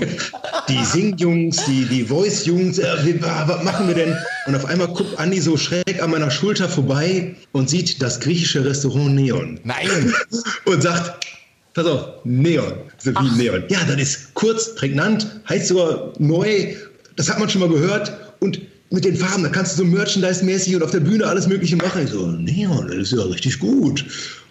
die 0.68 0.84
Sing-Jungs, 0.84 1.64
die, 1.66 1.84
die 1.84 2.04
Voice-Jungs. 2.04 2.78
Äh, 2.78 3.20
was 3.20 3.62
machen 3.62 3.88
wir 3.88 3.94
denn? 3.94 4.16
Und 4.46 4.56
auf 4.56 4.64
einmal 4.64 4.88
guckt 4.88 5.18
Andi 5.18 5.40
so 5.40 5.56
schräg 5.56 6.02
an 6.02 6.10
meiner 6.10 6.30
Schulter 6.30 6.68
vorbei 6.68 7.34
und 7.52 7.68
sieht 7.68 8.00
das 8.00 8.20
griechische 8.20 8.64
Restaurant 8.64 9.14
Neon. 9.14 9.60
Nein! 9.64 10.14
und 10.64 10.82
sagt, 10.82 11.26
pass 11.74 11.86
auf, 11.86 12.06
Neon. 12.24 12.72
So 12.98 13.10
wie. 13.10 13.36
Neon. 13.36 13.64
Ja, 13.68 13.80
das 13.84 14.00
ist 14.00 14.34
kurz, 14.34 14.74
prägnant, 14.74 15.26
heißt 15.48 15.68
sogar 15.68 16.12
neu. 16.18 16.74
Das 17.16 17.28
hat 17.28 17.38
man 17.38 17.50
schon 17.50 17.60
mal 17.60 17.68
gehört. 17.68 18.12
Und 18.40 18.60
mit 18.92 19.04
den 19.04 19.16
Farben, 19.16 19.42
da 19.42 19.48
kannst 19.48 19.78
du 19.78 19.82
so 19.82 19.84
Merchandise-mäßig 19.88 20.76
und 20.76 20.82
auf 20.82 20.90
der 20.90 21.00
Bühne 21.00 21.26
alles 21.26 21.46
Mögliche 21.46 21.76
machen. 21.76 22.04
Ich 22.04 22.10
so, 22.10 22.26
Neon, 22.26 22.88
das 22.88 22.96
ist 22.96 23.12
ja 23.12 23.22
richtig 23.22 23.58
gut. 23.58 24.04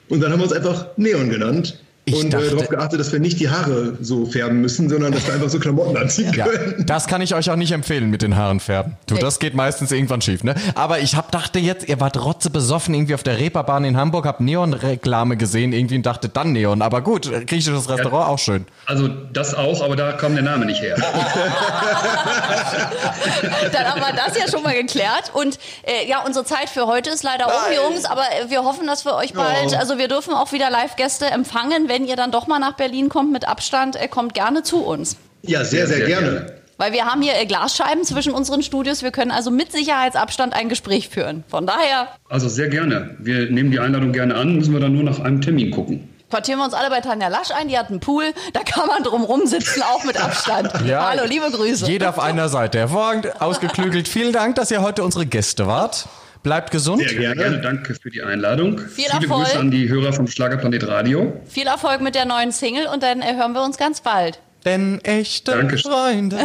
Und 0.10 0.22
dann 0.22 0.32
haben 0.32 0.40
wir 0.40 0.44
uns 0.46 0.54
einfach 0.54 0.88
Neon 0.98 1.30
genannt. 1.30 1.80
Ich 2.04 2.16
und 2.16 2.34
äh, 2.34 2.50
darauf 2.50 2.68
geachtet, 2.68 3.00
dass 3.00 3.12
wir 3.12 3.20
nicht 3.20 3.40
die 3.40 3.50
Haare 3.50 3.96
so 4.02 4.26
färben 4.26 4.60
müssen, 4.60 4.90
sondern 4.90 5.12
dass 5.12 5.28
wir 5.28 5.36
einfach 5.36 5.50
so 5.50 5.60
Klamotten 5.60 5.96
anziehen 5.98 6.32
können. 6.32 6.76
Ja, 6.80 6.84
das 6.84 7.06
kann 7.06 7.22
ich 7.22 7.36
euch 7.36 7.52
auch 7.52 7.56
nicht 7.56 7.74
empfehlen 7.74 8.10
mit 8.10 8.24
den 8.24 8.36
Haaren 8.36 8.60
färben. 8.60 8.98
Du, 9.06 9.14
das 9.16 9.38
geht 9.38 9.54
meistens 9.54 9.92
irgendwann 9.92 10.22
schief, 10.22 10.44
ne? 10.44 10.56
Aber 10.74 11.00
ich 11.00 11.16
hab 11.16 11.32
dachte 11.32 11.60
jetzt, 11.60 11.88
ihr 11.88 12.00
wart 12.00 12.18
rotze 12.18 12.50
besoffen 12.50 12.96
irgendwie 12.96 13.14
auf 13.14 13.22
der 13.22 13.38
Reeperbahn 13.38 13.86
in 13.86 13.98
Hamburg, 13.98 14.26
habt 14.26 14.42
Neon-Reklame 14.42 15.38
gesehen 15.38 15.74
irgendwie 15.74 15.98
und 15.98 16.06
dachte 16.08 16.28
dann 16.28 16.54
Neon. 16.54 16.82
Aber 16.82 17.02
gut, 17.02 17.30
griechisches 17.46 17.88
Restaurant 17.88 18.26
ja, 18.26 18.34
auch 18.34 18.40
schön. 18.40 18.66
Also 18.88 19.08
das 19.08 19.54
auch, 19.54 19.84
aber 19.84 19.96
da 19.96 20.14
kam 20.14 20.34
der 20.34 20.44
Name 20.44 20.66
nicht 20.66 20.82
her. 20.82 20.96
dann 23.72 23.86
haben 23.86 24.02
wir 24.02 24.14
das 24.16 24.36
ja 24.40 24.50
schon 24.50 24.64
mal 24.64 24.74
geklärt. 24.74 25.30
Und 25.34 25.60
äh, 25.84 26.10
ja, 26.10 26.24
unsere 26.26 26.46
Zeit 26.46 26.70
für 26.70 26.88
heute 26.88 27.12
ist 27.12 27.22
leider 27.22 27.46
um, 27.46 27.52
Jungs, 27.76 28.06
aber 28.06 28.24
wir 28.48 28.64
hoffen, 28.64 28.88
dass 28.88 29.06
wir 29.06 29.14
euch 29.14 29.34
bald, 29.34 29.74
oh. 29.74 29.78
also 29.78 30.00
wir 30.00 30.08
dürfen 30.08 30.34
auch 30.34 30.52
wieder 30.52 30.72
Live-Gäste 30.72 31.28
empfangen, 31.28 31.91
wenn 31.92 32.06
ihr 32.06 32.16
dann 32.16 32.32
doch 32.32 32.48
mal 32.48 32.58
nach 32.60 32.74
Berlin 32.78 33.10
kommt 33.10 33.34
mit 33.34 33.46
Abstand, 33.46 33.98
äh, 34.02 34.08
kommt 34.08 34.34
gerne 34.34 34.64
zu 34.64 34.78
uns. 34.86 35.18
Ja, 35.42 35.66
sehr, 35.66 35.88
sehr, 35.88 35.98
sehr, 35.98 36.08
gerne. 36.08 36.30
gerne. 36.32 36.54
Weil 36.78 36.94
wir 36.94 37.06
haben 37.06 37.22
hier 37.22 37.38
äh, 37.38 37.46
Glasscheiben 37.46 38.06
zwischen 38.06 38.32
unseren 38.34 38.64
Studios. 38.64 39.04
Wir 39.04 39.12
können 39.12 39.30
also 39.30 39.52
mit 39.52 39.74
Sicherheitsabstand 39.74 40.54
ein 40.54 40.70
Gespräch 40.70 41.10
führen. 41.10 41.44
Von 41.50 41.68
daher 41.68 42.08
Also 42.30 42.48
sehr 42.48 42.70
gerne. 42.70 43.18
Wir 43.20 43.52
nehmen 43.52 43.72
die 43.72 43.80
Einladung 43.82 44.14
gerne 44.14 44.36
an, 44.36 44.56
müssen 44.56 44.72
wir 44.74 44.80
dann 44.80 44.94
nur 44.94 45.04
nach 45.04 45.20
einem 45.20 45.42
Termin 45.42 45.72
gucken. 45.72 46.08
quartieren 46.30 46.60
wir 46.60 46.66
uns 46.66 46.74
alle 46.74 46.90
bei 46.90 47.02
Tanja 47.02 47.28
Lasch 47.28 47.52
ein. 47.52 47.68
Die 47.68 47.78
hat 47.78 47.90
einen 47.90 48.00
Pool. 48.00 48.34
Da 48.54 48.62
kann 48.64 48.88
man 48.88 49.04
drum 49.04 49.24
rumsitzen, 49.24 49.84
auch 49.84 50.06
mit 50.06 50.16
Abstand. 50.24 50.72
Ja. 50.86 51.10
Hallo, 51.10 51.26
liebe 51.28 51.52
Grüße. 51.52 51.88
Jeder 51.88 52.10
auf 52.10 52.20
einer 52.20 52.48
Seite. 52.48 52.80
Hervorragend 52.80 53.42
ausgeklügelt. 53.42 54.08
Vielen 54.08 54.32
Dank, 54.32 54.56
dass 54.56 54.72
ihr 54.72 54.82
heute 54.82 55.04
unsere 55.04 55.26
Gäste 55.26 55.68
wart. 55.68 56.08
Bleibt 56.44 56.72
gesund. 56.72 57.02
Sehr 57.08 57.20
gerne. 57.20 57.36
gerne. 57.36 57.62
Danke 57.62 57.94
für 57.94 58.10
die 58.10 58.24
Einladung. 58.24 58.80
Viel 58.80 59.06
Viele 59.06 59.10
Erfolg. 59.10 59.46
Grüße 59.46 59.60
an 59.60 59.70
die 59.72 59.88
Hörer 59.90 60.12
vom 60.12 60.28
Schlagerplanet 60.28 60.88
Radio. 60.88 61.34
Viel 61.46 61.68
Erfolg 61.68 62.02
mit 62.02 62.16
der 62.16 62.26
neuen 62.26 62.52
Single 62.52 62.88
und 62.88 63.04
dann 63.04 63.24
hören 63.24 63.54
wir 63.54 63.64
uns 63.64 63.78
ganz 63.78 64.02
bald. 64.02 64.40
Denn 64.66 65.00
echte 65.04 65.52
Danke. 65.52 65.78
Freunde. 65.78 66.38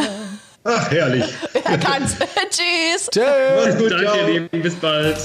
Ach, 0.64 0.90
herrlich. 0.90 1.24
Erkannt. 1.64 2.08
Tschüss. 2.50 3.08
Tschüss. 3.10 3.78
Gut, 3.78 3.90
Danke, 3.90 4.04
ciao. 4.04 4.16
ihr 4.16 4.26
Lieben. 4.40 4.62
Bis 4.62 4.74
bald. 4.74 5.16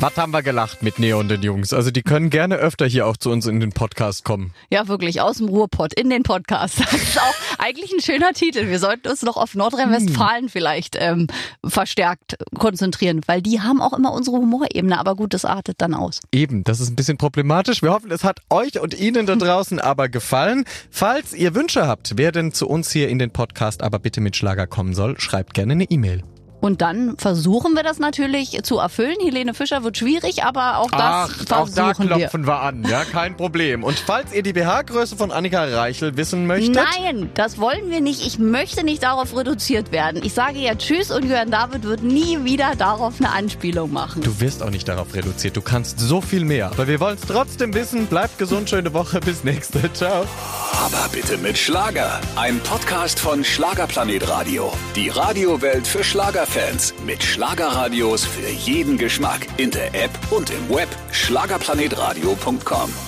Was 0.00 0.16
haben 0.16 0.32
wir 0.32 0.42
gelacht 0.42 0.84
mit 0.84 1.00
Neo 1.00 1.18
und 1.18 1.28
den 1.28 1.42
Jungs? 1.42 1.72
Also 1.72 1.90
die 1.90 2.02
können 2.02 2.30
gerne 2.30 2.54
öfter 2.54 2.86
hier 2.86 3.04
auch 3.04 3.16
zu 3.16 3.32
uns 3.32 3.46
in 3.46 3.58
den 3.58 3.72
Podcast 3.72 4.24
kommen. 4.24 4.54
Ja, 4.70 4.86
wirklich, 4.86 5.20
aus 5.20 5.38
dem 5.38 5.48
Ruhrpott 5.48 5.92
in 5.92 6.08
den 6.08 6.22
Podcast. 6.22 6.78
Das 6.88 7.02
ist 7.02 7.20
auch 7.20 7.34
eigentlich 7.58 7.92
ein 7.92 8.00
schöner 8.00 8.32
Titel. 8.32 8.68
Wir 8.68 8.78
sollten 8.78 9.08
uns 9.08 9.22
noch 9.22 9.36
auf 9.36 9.56
Nordrhein-Westfalen 9.56 10.48
vielleicht 10.48 10.96
ähm, 10.98 11.26
verstärkt 11.64 12.36
konzentrieren, 12.56 13.22
weil 13.26 13.42
die 13.42 13.60
haben 13.60 13.82
auch 13.82 13.92
immer 13.92 14.12
unsere 14.12 14.36
Humorebene. 14.36 14.98
Aber 14.98 15.16
gut, 15.16 15.34
das 15.34 15.44
artet 15.44 15.80
dann 15.80 15.94
aus. 15.94 16.20
Eben, 16.30 16.62
das 16.62 16.78
ist 16.78 16.90
ein 16.90 16.96
bisschen 16.96 17.18
problematisch. 17.18 17.82
Wir 17.82 17.90
hoffen, 17.90 18.12
es 18.12 18.22
hat 18.22 18.38
euch 18.50 18.80
und 18.80 18.98
Ihnen 18.98 19.26
da 19.26 19.34
draußen 19.36 19.80
aber 19.80 20.08
gefallen. 20.08 20.64
Falls 20.90 21.34
ihr 21.34 21.56
Wünsche 21.56 21.88
habt, 21.88 22.12
wer 22.16 22.30
denn 22.30 22.52
zu 22.52 22.68
uns 22.68 22.92
hier 22.92 23.08
in 23.08 23.18
den 23.18 23.32
Podcast 23.32 23.82
aber 23.82 23.98
bitte 23.98 24.20
mit 24.20 24.36
Schlager 24.36 24.68
kommen 24.68 24.94
soll, 24.94 25.18
schreibt 25.18 25.54
gerne 25.54 25.72
eine 25.72 25.90
E-Mail. 25.90 26.22
Und 26.60 26.82
dann 26.82 27.16
versuchen 27.18 27.74
wir 27.74 27.82
das 27.84 27.98
natürlich 27.98 28.62
zu 28.64 28.78
erfüllen. 28.78 29.14
Helene 29.22 29.54
Fischer 29.54 29.84
wird 29.84 29.96
schwierig, 29.96 30.42
aber 30.44 30.78
auch 30.78 30.90
das 30.90 31.00
Ach, 31.00 31.30
auch 31.40 31.44
da 31.44 31.66
versuchen 31.66 32.08
wir. 32.08 32.16
klopfen 32.16 32.46
wir 32.46 32.60
an, 32.60 32.84
ja, 32.88 33.04
kein 33.04 33.36
Problem. 33.36 33.84
Und 33.84 33.98
falls 33.98 34.32
ihr 34.32 34.42
die 34.42 34.52
BH-Größe 34.52 35.16
von 35.16 35.30
Annika 35.30 35.64
Reichel 35.64 36.16
wissen 36.16 36.46
möchtet, 36.46 36.74
Nein, 36.74 37.30
das 37.34 37.58
wollen 37.58 37.90
wir 37.90 38.00
nicht. 38.00 38.26
Ich 38.26 38.38
möchte 38.40 38.84
nicht 38.84 39.02
darauf 39.04 39.36
reduziert 39.36 39.92
werden. 39.92 40.20
Ich 40.24 40.34
sage 40.34 40.58
ja 40.58 40.74
Tschüss 40.74 41.10
und 41.12 41.24
Jörn 41.28 41.50
David 41.50 41.84
wird 41.84 42.02
nie 42.02 42.44
wieder 42.44 42.74
darauf 42.76 43.14
eine 43.20 43.30
Anspielung 43.30 43.92
machen. 43.92 44.22
du 44.22 44.40
wirst 44.40 44.62
auch 44.62 44.70
nicht 44.70 44.88
darauf 44.88 45.14
reduziert. 45.14 45.56
Du 45.56 45.62
kannst 45.62 46.00
so 46.00 46.20
viel 46.20 46.44
mehr. 46.44 46.66
Aber 46.72 46.88
wir 46.88 46.98
wollen 46.98 47.18
es 47.20 47.26
trotzdem 47.28 47.72
wissen. 47.74 48.06
Bleibt 48.06 48.36
gesund, 48.38 48.68
schöne 48.68 48.92
Woche. 48.94 49.20
Bis 49.20 49.44
nächste. 49.44 49.92
Ciao. 49.92 50.24
Aber 50.72 51.08
bitte 51.12 51.38
mit 51.38 51.56
Schlager. 51.56 52.20
Ein 52.36 52.58
Podcast 52.60 53.20
von 53.20 53.44
Schlagerplanet 53.44 54.28
Radio. 54.28 54.72
Die 54.96 55.08
Radiowelt 55.08 55.86
für 55.86 56.02
Schlagerfans. 56.48 56.94
Mit 57.04 57.22
Schlagerradios 57.22 58.24
für 58.24 58.48
jeden 58.48 58.96
Geschmack. 58.98 59.46
In 59.58 59.70
der 59.70 59.94
App 59.94 60.10
und 60.30 60.50
im 60.50 60.68
Web. 60.70 60.88
Schlagerplanetradio.com. 61.12 63.07